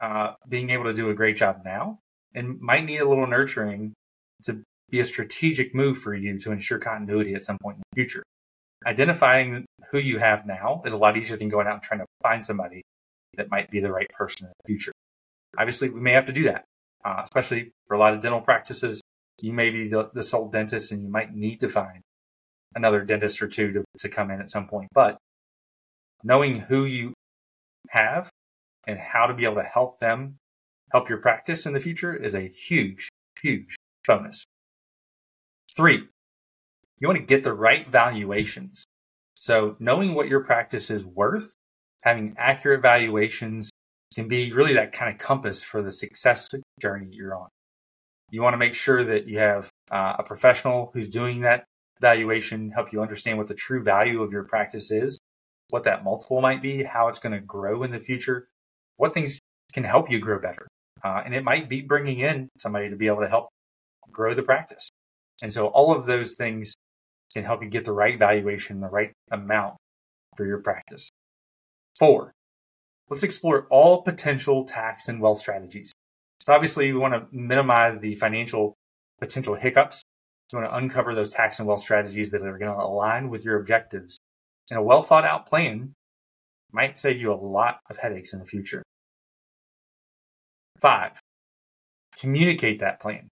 uh, 0.00 0.34
being 0.48 0.70
able 0.70 0.84
to 0.84 0.92
do 0.92 1.10
a 1.10 1.14
great 1.14 1.36
job 1.36 1.62
now 1.64 1.98
and 2.34 2.60
might 2.60 2.84
need 2.84 2.98
a 2.98 3.08
little 3.08 3.26
nurturing 3.26 3.92
to 4.44 4.62
be 4.90 5.00
a 5.00 5.04
strategic 5.04 5.74
move 5.74 5.98
for 5.98 6.14
you 6.14 6.38
to 6.38 6.52
ensure 6.52 6.78
continuity 6.78 7.34
at 7.34 7.42
some 7.42 7.58
point 7.58 7.76
in 7.76 7.82
the 7.90 7.96
future 7.96 8.22
identifying 8.86 9.64
who 9.90 9.98
you 9.98 10.18
have 10.18 10.46
now 10.46 10.82
is 10.84 10.92
a 10.92 10.98
lot 10.98 11.16
easier 11.16 11.36
than 11.36 11.48
going 11.48 11.66
out 11.66 11.74
and 11.74 11.82
trying 11.82 12.00
to 12.00 12.06
find 12.22 12.44
somebody 12.44 12.82
that 13.36 13.50
might 13.50 13.70
be 13.70 13.80
the 13.80 13.90
right 13.90 14.08
person 14.10 14.46
in 14.46 14.52
the 14.58 14.66
future. 14.66 14.92
Obviously, 15.56 15.88
we 15.88 16.00
may 16.00 16.12
have 16.12 16.26
to 16.26 16.32
do 16.32 16.44
that, 16.44 16.64
uh, 17.04 17.22
especially 17.22 17.70
for 17.86 17.94
a 17.94 17.98
lot 17.98 18.14
of 18.14 18.20
dental 18.20 18.40
practices. 18.40 19.00
You 19.40 19.52
may 19.52 19.70
be 19.70 19.88
the, 19.88 20.10
the 20.12 20.22
sole 20.22 20.48
dentist 20.48 20.92
and 20.92 21.02
you 21.02 21.08
might 21.08 21.34
need 21.34 21.60
to 21.60 21.68
find 21.68 22.00
another 22.74 23.04
dentist 23.04 23.40
or 23.40 23.48
two 23.48 23.72
to, 23.72 23.84
to 23.98 24.08
come 24.08 24.30
in 24.30 24.40
at 24.40 24.50
some 24.50 24.66
point. 24.66 24.88
But 24.92 25.18
knowing 26.24 26.60
who 26.60 26.84
you 26.84 27.14
have 27.90 28.30
and 28.86 28.98
how 28.98 29.26
to 29.26 29.34
be 29.34 29.44
able 29.44 29.56
to 29.56 29.62
help 29.62 29.98
them 29.98 30.36
help 30.92 31.08
your 31.08 31.18
practice 31.18 31.66
in 31.66 31.72
the 31.72 31.80
future 31.80 32.14
is 32.14 32.34
a 32.34 32.48
huge, 32.48 33.08
huge 33.40 33.76
bonus. 34.06 34.44
Three, 35.76 36.08
you 37.00 37.08
want 37.08 37.20
to 37.20 37.26
get 37.26 37.44
the 37.44 37.52
right 37.52 37.88
valuations. 37.88 38.84
So 39.34 39.76
knowing 39.78 40.14
what 40.14 40.28
your 40.28 40.40
practice 40.40 40.90
is 40.90 41.06
worth, 41.06 41.54
having 42.02 42.32
accurate 42.36 42.82
valuations 42.82 43.70
can 44.14 44.26
be 44.26 44.52
really 44.52 44.74
that 44.74 44.92
kind 44.92 45.12
of 45.12 45.18
compass 45.18 45.62
for 45.62 45.82
the 45.82 45.90
success 45.90 46.48
journey 46.80 47.08
you're 47.12 47.36
on. 47.36 47.48
You 48.30 48.42
want 48.42 48.54
to 48.54 48.58
make 48.58 48.74
sure 48.74 49.04
that 49.04 49.26
you 49.26 49.38
have 49.38 49.70
uh, 49.90 50.16
a 50.18 50.22
professional 50.22 50.90
who's 50.92 51.08
doing 51.08 51.40
that 51.40 51.64
valuation, 52.00 52.70
help 52.70 52.92
you 52.92 53.00
understand 53.00 53.38
what 53.38 53.48
the 53.48 53.54
true 53.54 53.82
value 53.82 54.22
of 54.22 54.32
your 54.32 54.44
practice 54.44 54.90
is, 54.90 55.18
what 55.70 55.84
that 55.84 56.04
multiple 56.04 56.40
might 56.40 56.62
be, 56.62 56.82
how 56.82 57.08
it's 57.08 57.18
going 57.18 57.32
to 57.32 57.40
grow 57.40 57.82
in 57.82 57.90
the 57.90 57.98
future, 57.98 58.48
what 58.96 59.14
things 59.14 59.40
can 59.72 59.84
help 59.84 60.10
you 60.10 60.18
grow 60.18 60.38
better. 60.38 60.66
Uh, 61.02 61.22
and 61.24 61.34
it 61.34 61.44
might 61.44 61.68
be 61.68 61.80
bringing 61.80 62.18
in 62.18 62.48
somebody 62.58 62.90
to 62.90 62.96
be 62.96 63.06
able 63.06 63.20
to 63.20 63.28
help 63.28 63.48
grow 64.10 64.34
the 64.34 64.42
practice. 64.42 64.90
And 65.42 65.52
so 65.52 65.68
all 65.68 65.94
of 65.94 66.06
those 66.06 66.34
things 66.34 66.74
can 67.32 67.44
help 67.44 67.62
you 67.62 67.68
get 67.68 67.84
the 67.84 67.92
right 67.92 68.18
valuation, 68.18 68.80
the 68.80 68.88
right 68.88 69.12
amount 69.30 69.76
for 70.36 70.46
your 70.46 70.58
practice. 70.58 71.08
Four, 71.98 72.32
let's 73.08 73.22
explore 73.22 73.66
all 73.70 74.02
potential 74.02 74.64
tax 74.64 75.08
and 75.08 75.20
wealth 75.20 75.38
strategies. 75.38 75.92
So 76.48 76.54
obviously 76.54 76.90
we 76.90 76.98
want 76.98 77.12
to 77.12 77.26
minimize 77.30 77.98
the 77.98 78.14
financial 78.14 78.78
potential 79.20 79.54
hiccups. 79.54 80.00
So 80.48 80.56
we 80.56 80.62
want 80.62 80.72
to 80.72 80.78
uncover 80.78 81.14
those 81.14 81.28
tax 81.28 81.58
and 81.58 81.68
wealth 81.68 81.80
strategies 81.80 82.30
that 82.30 82.40
are 82.40 82.56
going 82.56 82.74
to 82.74 82.82
align 82.82 83.28
with 83.28 83.44
your 83.44 83.60
objectives. 83.60 84.16
And 84.70 84.78
a 84.78 84.82
well 84.82 85.02
thought 85.02 85.26
out 85.26 85.44
plan 85.44 85.92
might 86.72 86.98
save 86.98 87.20
you 87.20 87.34
a 87.34 87.36
lot 87.36 87.80
of 87.90 87.98
headaches 87.98 88.32
in 88.32 88.38
the 88.38 88.46
future. 88.46 88.82
Five, 90.80 91.20
communicate 92.18 92.78
that 92.78 92.98
plan. 92.98 93.28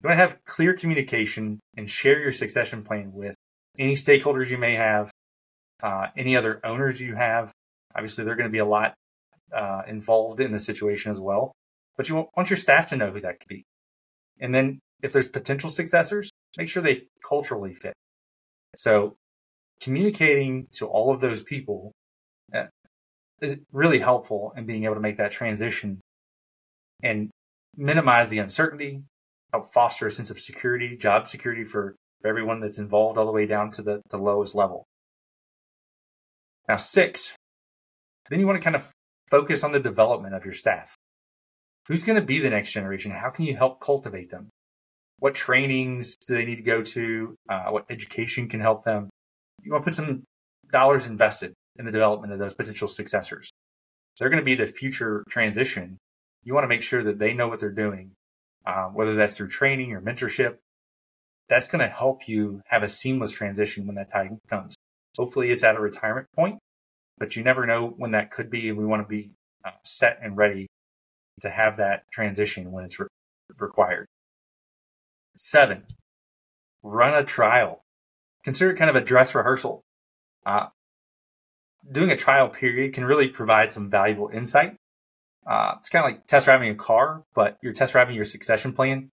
You 0.00 0.08
want 0.08 0.12
to 0.12 0.22
have 0.22 0.44
clear 0.44 0.74
communication 0.74 1.58
and 1.76 1.90
share 1.90 2.20
your 2.20 2.30
succession 2.30 2.84
plan 2.84 3.10
with 3.12 3.34
any 3.80 3.94
stakeholders 3.94 4.48
you 4.48 4.58
may 4.58 4.76
have, 4.76 5.10
uh, 5.82 6.06
any 6.16 6.36
other 6.36 6.60
owners 6.62 7.00
you 7.00 7.16
have. 7.16 7.50
Obviously, 7.96 8.22
they're 8.22 8.36
going 8.36 8.48
to 8.48 8.52
be 8.52 8.58
a 8.58 8.64
lot 8.64 8.94
uh, 9.52 9.82
involved 9.88 10.38
in 10.38 10.52
the 10.52 10.60
situation 10.60 11.10
as 11.10 11.18
well, 11.18 11.52
but 11.96 12.08
you 12.08 12.26
want 12.36 12.50
your 12.50 12.56
staff 12.56 12.86
to 12.88 12.96
know 12.96 13.10
who 13.10 13.20
that 13.20 13.40
could 13.40 13.48
be. 13.48 13.64
And 14.40 14.54
then 14.54 14.80
if 15.02 15.12
there's 15.12 15.28
potential 15.28 15.70
successors, 15.70 16.30
make 16.56 16.68
sure 16.68 16.82
they 16.82 17.04
culturally 17.26 17.74
fit. 17.74 17.94
So 18.76 19.16
communicating 19.80 20.68
to 20.74 20.86
all 20.86 21.12
of 21.12 21.20
those 21.20 21.42
people 21.42 21.92
uh, 22.54 22.66
is 23.40 23.56
really 23.72 23.98
helpful 23.98 24.52
in 24.56 24.64
being 24.64 24.84
able 24.84 24.94
to 24.94 25.00
make 25.00 25.16
that 25.18 25.32
transition 25.32 26.00
and 27.02 27.30
minimize 27.76 28.28
the 28.28 28.38
uncertainty, 28.38 29.02
help 29.52 29.72
foster 29.72 30.06
a 30.06 30.10
sense 30.10 30.30
of 30.30 30.38
security, 30.38 30.96
job 30.96 31.26
security 31.26 31.64
for, 31.64 31.96
everyone 32.24 32.60
that's 32.60 32.78
involved 32.78 33.18
all 33.18 33.26
the 33.26 33.32
way 33.32 33.46
down 33.46 33.68
to 33.68 33.82
the, 33.82 34.00
the 34.10 34.16
lowest 34.16 34.54
level. 34.54 34.84
Now, 36.68 36.76
six, 36.76 37.34
then 38.30 38.38
you 38.38 38.46
want 38.46 38.60
to 38.60 38.64
kind 38.64 38.76
of 38.76 38.92
focus 39.28 39.64
on 39.64 39.72
the 39.72 39.80
development 39.80 40.32
of 40.32 40.44
your 40.44 40.54
staff. 40.54 40.94
Who's 41.88 42.04
going 42.04 42.20
to 42.20 42.26
be 42.26 42.38
the 42.38 42.50
next 42.50 42.72
generation? 42.72 43.10
How 43.10 43.30
can 43.30 43.44
you 43.44 43.56
help 43.56 43.80
cultivate 43.80 44.30
them? 44.30 44.48
What 45.18 45.34
trainings 45.34 46.16
do 46.26 46.34
they 46.34 46.44
need 46.44 46.56
to 46.56 46.62
go 46.62 46.82
to? 46.82 47.34
Uh, 47.48 47.70
what 47.70 47.86
education 47.90 48.48
can 48.48 48.60
help 48.60 48.84
them? 48.84 49.08
You 49.62 49.72
want 49.72 49.84
to 49.84 49.90
put 49.90 49.94
some 49.94 50.24
dollars 50.70 51.06
invested 51.06 51.52
in 51.78 51.84
the 51.84 51.92
development 51.92 52.32
of 52.32 52.38
those 52.38 52.54
potential 52.54 52.88
successors. 52.88 53.50
They're 54.18 54.30
going 54.30 54.40
to 54.40 54.44
be 54.44 54.54
the 54.54 54.66
future 54.66 55.24
transition. 55.28 55.98
You 56.44 56.54
want 56.54 56.64
to 56.64 56.68
make 56.68 56.82
sure 56.82 57.04
that 57.04 57.18
they 57.18 57.34
know 57.34 57.48
what 57.48 57.60
they're 57.60 57.70
doing 57.70 58.12
um, 58.66 58.94
whether 58.94 59.14
that's 59.14 59.36
through 59.36 59.48
training 59.48 59.92
or 59.92 60.00
mentorship. 60.00 60.56
That's 61.48 61.68
going 61.68 61.80
to 61.80 61.88
help 61.88 62.28
you 62.28 62.62
have 62.66 62.82
a 62.82 62.88
seamless 62.88 63.32
transition 63.32 63.86
when 63.86 63.96
that 63.96 64.10
time 64.10 64.38
comes. 64.48 64.74
Hopefully, 65.18 65.50
it's 65.50 65.64
at 65.64 65.76
a 65.76 65.80
retirement 65.80 66.28
point, 66.34 66.58
but 67.18 67.36
you 67.36 67.42
never 67.42 67.66
know 67.66 67.94
when 67.96 68.12
that 68.12 68.30
could 68.30 68.50
be. 68.50 68.68
And 68.68 68.78
we 68.78 68.86
want 68.86 69.02
to 69.02 69.08
be 69.08 69.32
uh, 69.64 69.70
set 69.84 70.18
and 70.22 70.36
ready 70.36 70.66
to 71.42 71.50
have 71.50 71.76
that 71.76 72.04
transition 72.12 72.72
when 72.72 72.84
it's 72.84 72.98
re- 72.98 73.06
required. 73.58 74.06
Seven, 75.36 75.84
run 76.82 77.14
a 77.14 77.24
trial. 77.24 77.82
Consider 78.44 78.70
it 78.72 78.76
kind 78.76 78.90
of 78.90 78.96
a 78.96 79.00
dress 79.00 79.34
rehearsal. 79.34 79.82
Uh, 80.44 80.66
doing 81.90 82.10
a 82.10 82.16
trial 82.16 82.48
period 82.48 82.92
can 82.92 83.04
really 83.04 83.28
provide 83.28 83.70
some 83.70 83.90
valuable 83.90 84.28
insight. 84.32 84.76
Uh, 85.46 85.74
it's 85.78 85.88
kind 85.88 86.04
of 86.04 86.12
like 86.12 86.26
test 86.26 86.46
driving 86.46 86.70
a 86.70 86.74
car, 86.74 87.24
but 87.34 87.58
you're 87.62 87.72
test 87.72 87.92
driving 87.92 88.14
your 88.14 88.24
succession 88.24 88.72
plan. 88.72 89.10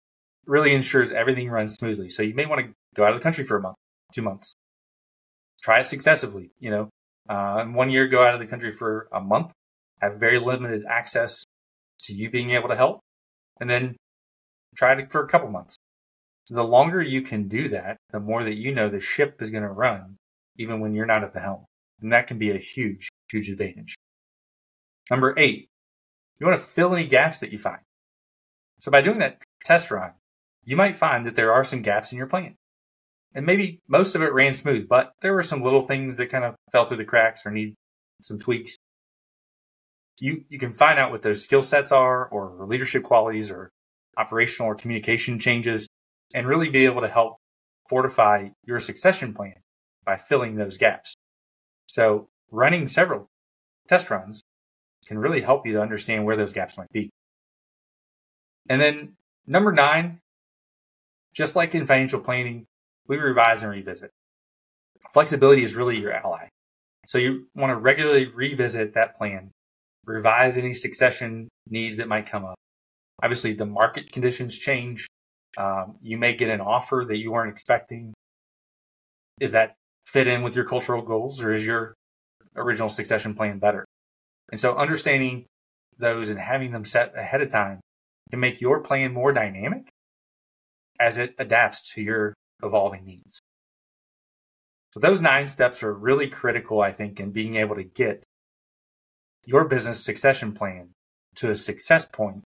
Really 0.47 0.75
ensures 0.75 1.13
everything 1.13 1.49
runs 1.49 1.75
smoothly. 1.75 2.09
So 2.09 2.23
you 2.23 2.35
may 2.35 2.47
want 2.47 2.67
to 2.67 2.73
go 2.95 3.05
out 3.05 3.11
of 3.11 3.17
the 3.17 3.23
country 3.23 3.45
for 3.45 3.57
a 3.57 3.61
month, 3.61 3.77
two 4.13 4.23
months. 4.23 4.55
Try 5.63 5.81
it 5.81 5.87
successively. 5.87 6.51
You 6.59 6.71
know, 6.71 6.89
uh, 7.29 7.65
one 7.65 7.91
year, 7.91 8.09
go 8.09 8.25
out 8.25 8.35
of 8.35 8.41
the 8.41 8.47
country 8.47 8.73
for 8.73 9.09
a 9.13 9.21
month, 9.21 9.53
have 10.01 10.19
very 10.19 10.39
limited 10.39 10.85
access 10.89 11.45
to 12.03 12.13
you 12.13 12.31
being 12.31 12.51
able 12.51 12.69
to 12.69 12.77
help, 12.77 13.01
and 13.61 13.69
then 13.69 13.97
try 14.75 14.93
it 14.93 15.13
for 15.13 15.23
a 15.23 15.29
couple 15.29 15.51
months. 15.51 15.77
So 16.45 16.55
the 16.55 16.65
longer 16.65 17.01
you 17.01 17.23
can 17.23 17.49
do 17.49 17.69
that, 17.69 17.97
the 18.11 18.21
more 18.21 18.43
that 18.43 18.57
you 18.57 18.75
know 18.75 18.89
the 18.89 19.01
ship 19.01 19.41
is 19.41 19.51
going 19.51 19.63
to 19.63 19.69
run, 19.69 20.17
even 20.57 20.81
when 20.81 20.95
you're 20.95 21.07
not 21.07 21.23
at 21.23 21.33
the 21.33 21.41
helm. 21.41 21.65
And 22.01 22.13
that 22.13 22.27
can 22.27 22.39
be 22.39 22.51
a 22.51 22.59
huge, 22.59 23.09
huge 23.31 23.49
advantage. 23.49 23.95
Number 25.11 25.35
eight, 25.39 25.69
you 26.39 26.47
want 26.47 26.59
to 26.59 26.67
fill 26.67 26.95
any 26.95 27.07
gaps 27.07 27.39
that 27.41 27.53
you 27.53 27.59
find. 27.59 27.81
So 28.81 28.91
by 28.91 29.01
doing 29.01 29.19
that 29.19 29.43
test 29.65 29.91
run, 29.91 30.13
you 30.65 30.77
might 30.77 30.97
find 30.97 31.25
that 31.27 31.37
there 31.37 31.53
are 31.53 31.63
some 31.63 31.83
gaps 31.83 32.11
in 32.11 32.19
your 32.19 32.27
plan. 32.27 32.57
And 33.35 33.47
maybe 33.47 33.81
most 33.89 34.15
of 34.15 34.23
it 34.23 34.33
ran 34.33 34.55
smooth, 34.55 34.89
but 34.89 35.13
there 35.21 35.33
were 35.33 35.43
some 35.43 35.63
little 35.63 35.81
things 35.81 36.17
that 36.17 36.29
kind 36.29 36.45
of 36.45 36.55
fell 36.71 36.85
through 36.85 36.99
the 36.99 37.05
cracks 37.05 37.47
or 37.47 37.51
need 37.51 37.75
some 38.21 38.39
tweaks. 38.39 38.77
You, 40.21 40.45
you 40.49 40.59
can 40.59 40.73
find 40.73 40.99
out 40.99 41.11
what 41.11 41.23
those 41.23 41.43
skill 41.43 41.63
sets 41.63 41.91
are 41.91 42.27
or 42.27 42.67
leadership 42.67 43.03
qualities 43.03 43.51
or 43.51 43.71
operational 44.17 44.71
or 44.71 44.75
communication 44.75 45.39
changes 45.39 45.89
and 46.35 46.47
really 46.47 46.69
be 46.69 46.85
able 46.85 47.01
to 47.01 47.09
help 47.09 47.37
fortify 47.89 48.49
your 48.65 48.79
succession 48.79 49.35
plan 49.35 49.55
by 50.05 50.17
filling 50.17 50.57
those 50.57 50.77
gaps. 50.77 51.15
So 51.87 52.29
running 52.51 52.87
several 52.87 53.29
test 53.89 54.11
runs 54.11 54.43
can 55.07 55.19
really 55.19 55.41
help 55.41 55.67
you 55.67 55.73
to 55.75 55.83
understand 55.83 56.25
where 56.25 56.37
those 56.37 56.53
gaps 56.53 56.79
might 56.79 56.91
be. 56.93 57.11
And 58.69 58.81
then 58.81 59.17
number 59.47 59.73
nine, 59.73 60.21
just 61.35 61.57
like 61.57 61.75
in 61.75 61.87
financial 61.87 62.21
planning, 62.21 62.67
we 63.09 63.17
revise 63.17 63.63
and 63.63 63.73
revisit. 63.73 64.11
Flexibility 65.13 65.63
is 65.63 65.75
really 65.75 65.99
your 65.99 66.13
ally. 66.13 66.49
So 67.07 67.19
you 67.19 67.49
want 67.55 67.71
to 67.71 67.77
regularly 67.77 68.27
revisit 68.27 68.95
that 68.95 69.17
plan, 69.17 69.51
revise 70.05 70.59
any 70.59 70.75
succession 70.75 71.49
needs 71.69 71.97
that 71.97 72.09
might 72.09 72.27
come 72.27 72.45
up. 72.45 72.57
Obviously, 73.23 73.53
the 73.53 73.67
market 73.67 74.11
conditions 74.13 74.59
change. 74.59 75.07
Um, 75.57 75.97
you 76.03 76.19
may 76.19 76.35
get 76.35 76.49
an 76.49 76.61
offer 76.61 77.05
that 77.07 77.19
you 77.19 77.33
weren't 77.33 77.51
expecting. 77.51 78.15
Is 79.41 79.53
that 79.53 79.75
fit 80.07 80.27
in 80.27 80.43
with 80.43 80.57
your 80.57 80.65
cultural 80.65 81.03
goals 81.03 81.43
or 81.43 81.55
is 81.55 81.65
your 81.65 81.95
original 82.57 82.89
succession 82.89 83.35
plan 83.35 83.59
better? 83.59 83.85
And 84.51 84.61
so 84.61 84.77
understanding 84.77 85.47
those 85.99 86.31
and 86.31 86.39
having 86.39 86.73
them 86.73 86.85
set 86.85 87.17
ahead 87.17 87.43
of 87.43 87.51
time 87.51 87.81
can 88.31 88.41
make 88.41 88.61
your 88.61 88.81
plan 88.81 89.13
more 89.13 89.33
dynamic 89.33 89.89
as 90.99 91.19
it 91.19 91.35
adapts 91.39 91.93
to 91.93 92.03
your 92.03 92.35
evolving 92.63 93.05
needs. 93.05 93.41
So 94.93 95.01
those 95.01 95.23
nine 95.23 95.47
steps 95.47 95.83
are 95.83 95.93
really 95.93 96.29
critical, 96.29 96.81
I 96.81 96.93
think, 96.93 97.19
in 97.19 97.31
being 97.31 97.57
able 97.57 97.77
to 97.77 97.85
get 97.85 98.25
your 99.47 99.65
business 99.65 100.03
succession 100.03 100.53
plan 100.53 100.91
to 101.37 101.51
a 101.51 101.55
success 101.55 102.05
point 102.05 102.43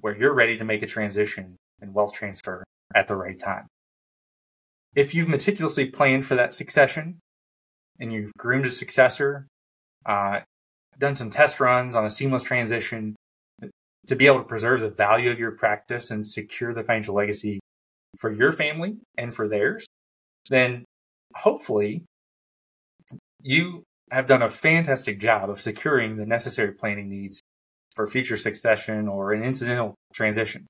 where 0.00 0.16
you're 0.16 0.34
ready 0.34 0.58
to 0.58 0.64
make 0.64 0.82
a 0.82 0.86
transition 0.86 1.56
and 1.80 1.94
wealth 1.94 2.12
transfer 2.12 2.62
at 2.94 3.08
the 3.08 3.16
right 3.16 3.38
time. 3.38 3.66
If 4.94 5.14
you've 5.14 5.28
meticulously 5.28 5.86
planned 5.86 6.24
for 6.26 6.36
that 6.36 6.54
succession 6.54 7.18
and 7.98 8.12
you've 8.12 8.32
groomed 8.38 8.66
a 8.66 8.70
successor, 8.70 9.46
uh, 10.06 10.40
done 10.98 11.14
some 11.14 11.30
test 11.30 11.58
runs 11.58 11.96
on 11.96 12.04
a 12.04 12.10
seamless 12.10 12.42
transition 12.42 13.16
to 14.06 14.16
be 14.16 14.26
able 14.26 14.38
to 14.38 14.44
preserve 14.44 14.80
the 14.80 14.90
value 14.90 15.30
of 15.30 15.38
your 15.38 15.52
practice 15.52 16.10
and 16.10 16.26
secure 16.26 16.74
the 16.74 16.84
financial 16.84 17.14
legacy 17.14 17.58
for 18.18 18.30
your 18.30 18.52
family 18.52 18.96
and 19.16 19.34
for 19.34 19.48
theirs, 19.48 19.86
then 20.50 20.84
hopefully 21.34 22.04
you 23.42 23.82
have 24.10 24.26
done 24.26 24.42
a 24.42 24.48
fantastic 24.48 25.18
job 25.18 25.50
of 25.50 25.60
securing 25.60 26.16
the 26.16 26.26
necessary 26.26 26.72
planning 26.72 27.08
needs 27.08 27.40
for 27.94 28.06
future 28.06 28.36
succession 28.36 29.08
or 29.08 29.32
an 29.32 29.42
incidental 29.42 29.94
transition. 30.12 30.66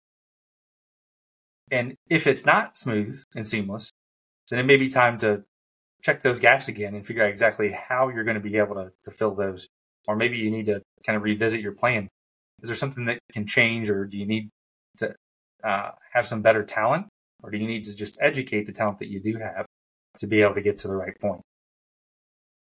And 1.70 1.94
if 2.08 2.26
it's 2.26 2.46
not 2.46 2.76
smooth 2.76 3.20
and 3.34 3.46
seamless, 3.46 3.90
then 4.50 4.58
it 4.58 4.66
may 4.66 4.76
be 4.76 4.88
time 4.88 5.18
to 5.18 5.42
check 6.02 6.20
those 6.22 6.38
gaps 6.38 6.68
again 6.68 6.94
and 6.94 7.06
figure 7.06 7.24
out 7.24 7.30
exactly 7.30 7.70
how 7.70 8.08
you're 8.08 8.24
going 8.24 8.34
to 8.34 8.40
be 8.40 8.56
able 8.58 8.74
to, 8.74 8.92
to 9.04 9.10
fill 9.10 9.34
those. 9.34 9.66
Or 10.06 10.16
maybe 10.16 10.36
you 10.36 10.50
need 10.50 10.66
to 10.66 10.82
kind 11.06 11.16
of 11.16 11.22
revisit 11.22 11.60
your 11.60 11.72
plan. 11.72 12.08
Is 12.62 12.68
there 12.68 12.76
something 12.76 13.06
that 13.06 13.18
can 13.32 13.46
change, 13.46 13.88
or 13.88 14.04
do 14.04 14.18
you 14.18 14.26
need 14.26 14.50
to 14.98 15.14
uh, 15.64 15.92
have 16.12 16.26
some 16.26 16.42
better 16.42 16.62
talent 16.62 17.06
or 17.44 17.50
do 17.50 17.58
you 17.58 17.66
need 17.66 17.84
to 17.84 17.94
just 17.94 18.18
educate 18.22 18.64
the 18.64 18.72
talent 18.72 18.98
that 18.98 19.08
you 19.08 19.20
do 19.20 19.36
have 19.36 19.66
to 20.16 20.26
be 20.26 20.40
able 20.40 20.54
to 20.54 20.62
get 20.62 20.78
to 20.78 20.88
the 20.88 20.96
right 20.96 21.18
point? 21.20 21.42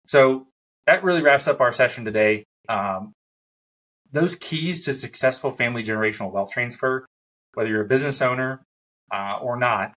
So 0.08 0.47
that 0.88 1.04
really 1.04 1.22
wraps 1.22 1.48
up 1.48 1.62
our 1.62 1.72
session 1.72 2.06
today. 2.06 2.44
Um, 2.67 3.13
those 4.12 4.36
keys 4.36 4.86
to 4.86 4.94
successful 4.94 5.52
family 5.52 5.84
generational 5.84 6.32
wealth 6.32 6.52
transfer, 6.52 7.06
whether 7.54 7.70
you're 7.70 7.84
a 7.84 7.88
business 7.88 8.22
owner 8.22 8.62
uh, 9.12 9.39
or 9.41 9.58
not, 9.58 9.94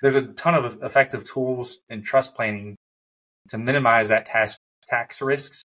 there's 0.00 0.16
a 0.16 0.22
ton 0.22 0.54
of 0.54 0.82
effective 0.82 1.24
tools 1.24 1.78
in 1.88 2.02
trust 2.02 2.34
planning 2.34 2.76
to 3.48 3.58
minimize 3.58 4.08
that 4.08 4.26
tax 4.26 4.56
tax 4.86 5.20
risks 5.20 5.62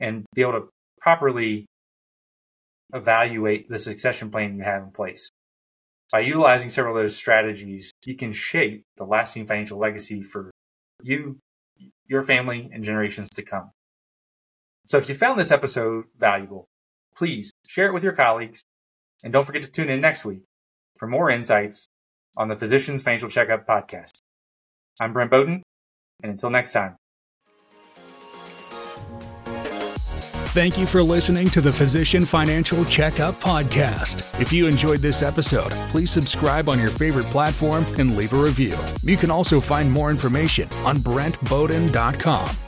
and 0.00 0.24
be 0.34 0.42
able 0.42 0.52
to 0.52 0.68
properly 1.00 1.66
evaluate 2.94 3.68
the 3.68 3.78
succession 3.78 4.30
plan 4.30 4.56
you 4.56 4.62
have 4.62 4.82
in 4.82 4.90
place. 4.90 5.28
By 6.12 6.20
utilizing 6.20 6.70
several 6.70 6.96
of 6.96 7.02
those 7.02 7.16
strategies, 7.16 7.90
you 8.04 8.14
can 8.14 8.32
shape 8.32 8.84
the 8.96 9.04
lasting 9.04 9.46
financial 9.46 9.78
legacy 9.78 10.22
for 10.22 10.50
you, 11.02 11.38
your 12.08 12.22
family, 12.22 12.70
and 12.72 12.84
generations 12.84 13.30
to 13.30 13.42
come. 13.42 13.70
So 14.86 14.98
if 14.98 15.08
you 15.08 15.14
found 15.14 15.38
this 15.38 15.50
episode 15.50 16.04
valuable, 16.16 16.66
please 17.16 17.50
share 17.66 17.86
it 17.86 17.94
with 17.94 18.04
your 18.04 18.14
colleagues 18.14 18.62
and 19.24 19.32
don't 19.32 19.44
forget 19.44 19.62
to 19.62 19.70
tune 19.70 19.88
in 19.88 20.00
next 20.00 20.24
week 20.24 20.42
for 20.98 21.06
more 21.06 21.30
insights 21.30 21.88
on 22.36 22.48
the 22.48 22.56
Physicians 22.56 23.02
Financial 23.02 23.28
Checkup 23.28 23.66
podcast. 23.66 24.20
I'm 25.00 25.12
Brent 25.12 25.30
Boden, 25.30 25.62
and 26.22 26.30
until 26.30 26.50
next 26.50 26.72
time. 26.72 26.96
Thank 30.56 30.78
you 30.78 30.86
for 30.86 31.02
listening 31.02 31.50
to 31.50 31.60
the 31.60 31.70
Physician 31.70 32.24
Financial 32.24 32.82
Checkup 32.86 33.34
Podcast. 33.34 34.40
If 34.40 34.54
you 34.54 34.66
enjoyed 34.66 35.00
this 35.00 35.22
episode, 35.22 35.70
please 35.90 36.10
subscribe 36.10 36.70
on 36.70 36.80
your 36.80 36.88
favorite 36.88 37.26
platform 37.26 37.84
and 37.98 38.16
leave 38.16 38.32
a 38.32 38.38
review. 38.38 38.74
You 39.02 39.18
can 39.18 39.30
also 39.30 39.60
find 39.60 39.92
more 39.92 40.08
information 40.08 40.66
on 40.86 40.96
BrentBoden.com. 40.96 42.65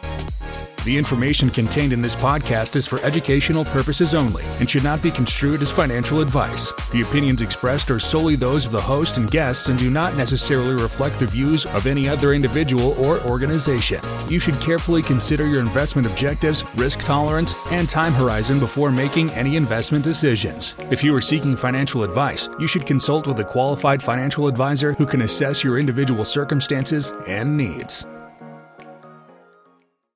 The 0.88 0.96
information 0.96 1.50
contained 1.50 1.92
in 1.92 2.00
this 2.00 2.16
podcast 2.16 2.74
is 2.74 2.86
for 2.86 2.98
educational 3.00 3.62
purposes 3.66 4.14
only 4.14 4.42
and 4.58 4.70
should 4.70 4.84
not 4.84 5.02
be 5.02 5.10
construed 5.10 5.60
as 5.60 5.70
financial 5.70 6.22
advice. 6.22 6.72
The 6.92 7.02
opinions 7.02 7.42
expressed 7.42 7.90
are 7.90 8.00
solely 8.00 8.36
those 8.36 8.64
of 8.64 8.72
the 8.72 8.80
host 8.80 9.18
and 9.18 9.30
guests 9.30 9.68
and 9.68 9.78
do 9.78 9.90
not 9.90 10.16
necessarily 10.16 10.72
reflect 10.72 11.18
the 11.18 11.26
views 11.26 11.66
of 11.66 11.86
any 11.86 12.08
other 12.08 12.32
individual 12.32 12.92
or 13.04 13.20
organization. 13.24 14.00
You 14.30 14.40
should 14.40 14.58
carefully 14.62 15.02
consider 15.02 15.46
your 15.46 15.60
investment 15.60 16.06
objectives, 16.06 16.64
risk 16.76 17.00
tolerance, 17.00 17.52
and 17.70 17.86
time 17.86 18.14
horizon 18.14 18.58
before 18.58 18.90
making 18.90 19.28
any 19.32 19.56
investment 19.56 20.04
decisions. 20.04 20.74
If 20.90 21.04
you 21.04 21.14
are 21.14 21.20
seeking 21.20 21.54
financial 21.54 22.02
advice, 22.02 22.48
you 22.58 22.66
should 22.66 22.86
consult 22.86 23.26
with 23.26 23.38
a 23.40 23.44
qualified 23.44 24.02
financial 24.02 24.48
advisor 24.48 24.94
who 24.94 25.04
can 25.04 25.20
assess 25.20 25.62
your 25.62 25.78
individual 25.78 26.24
circumstances 26.24 27.12
and 27.26 27.58
needs. 27.58 28.06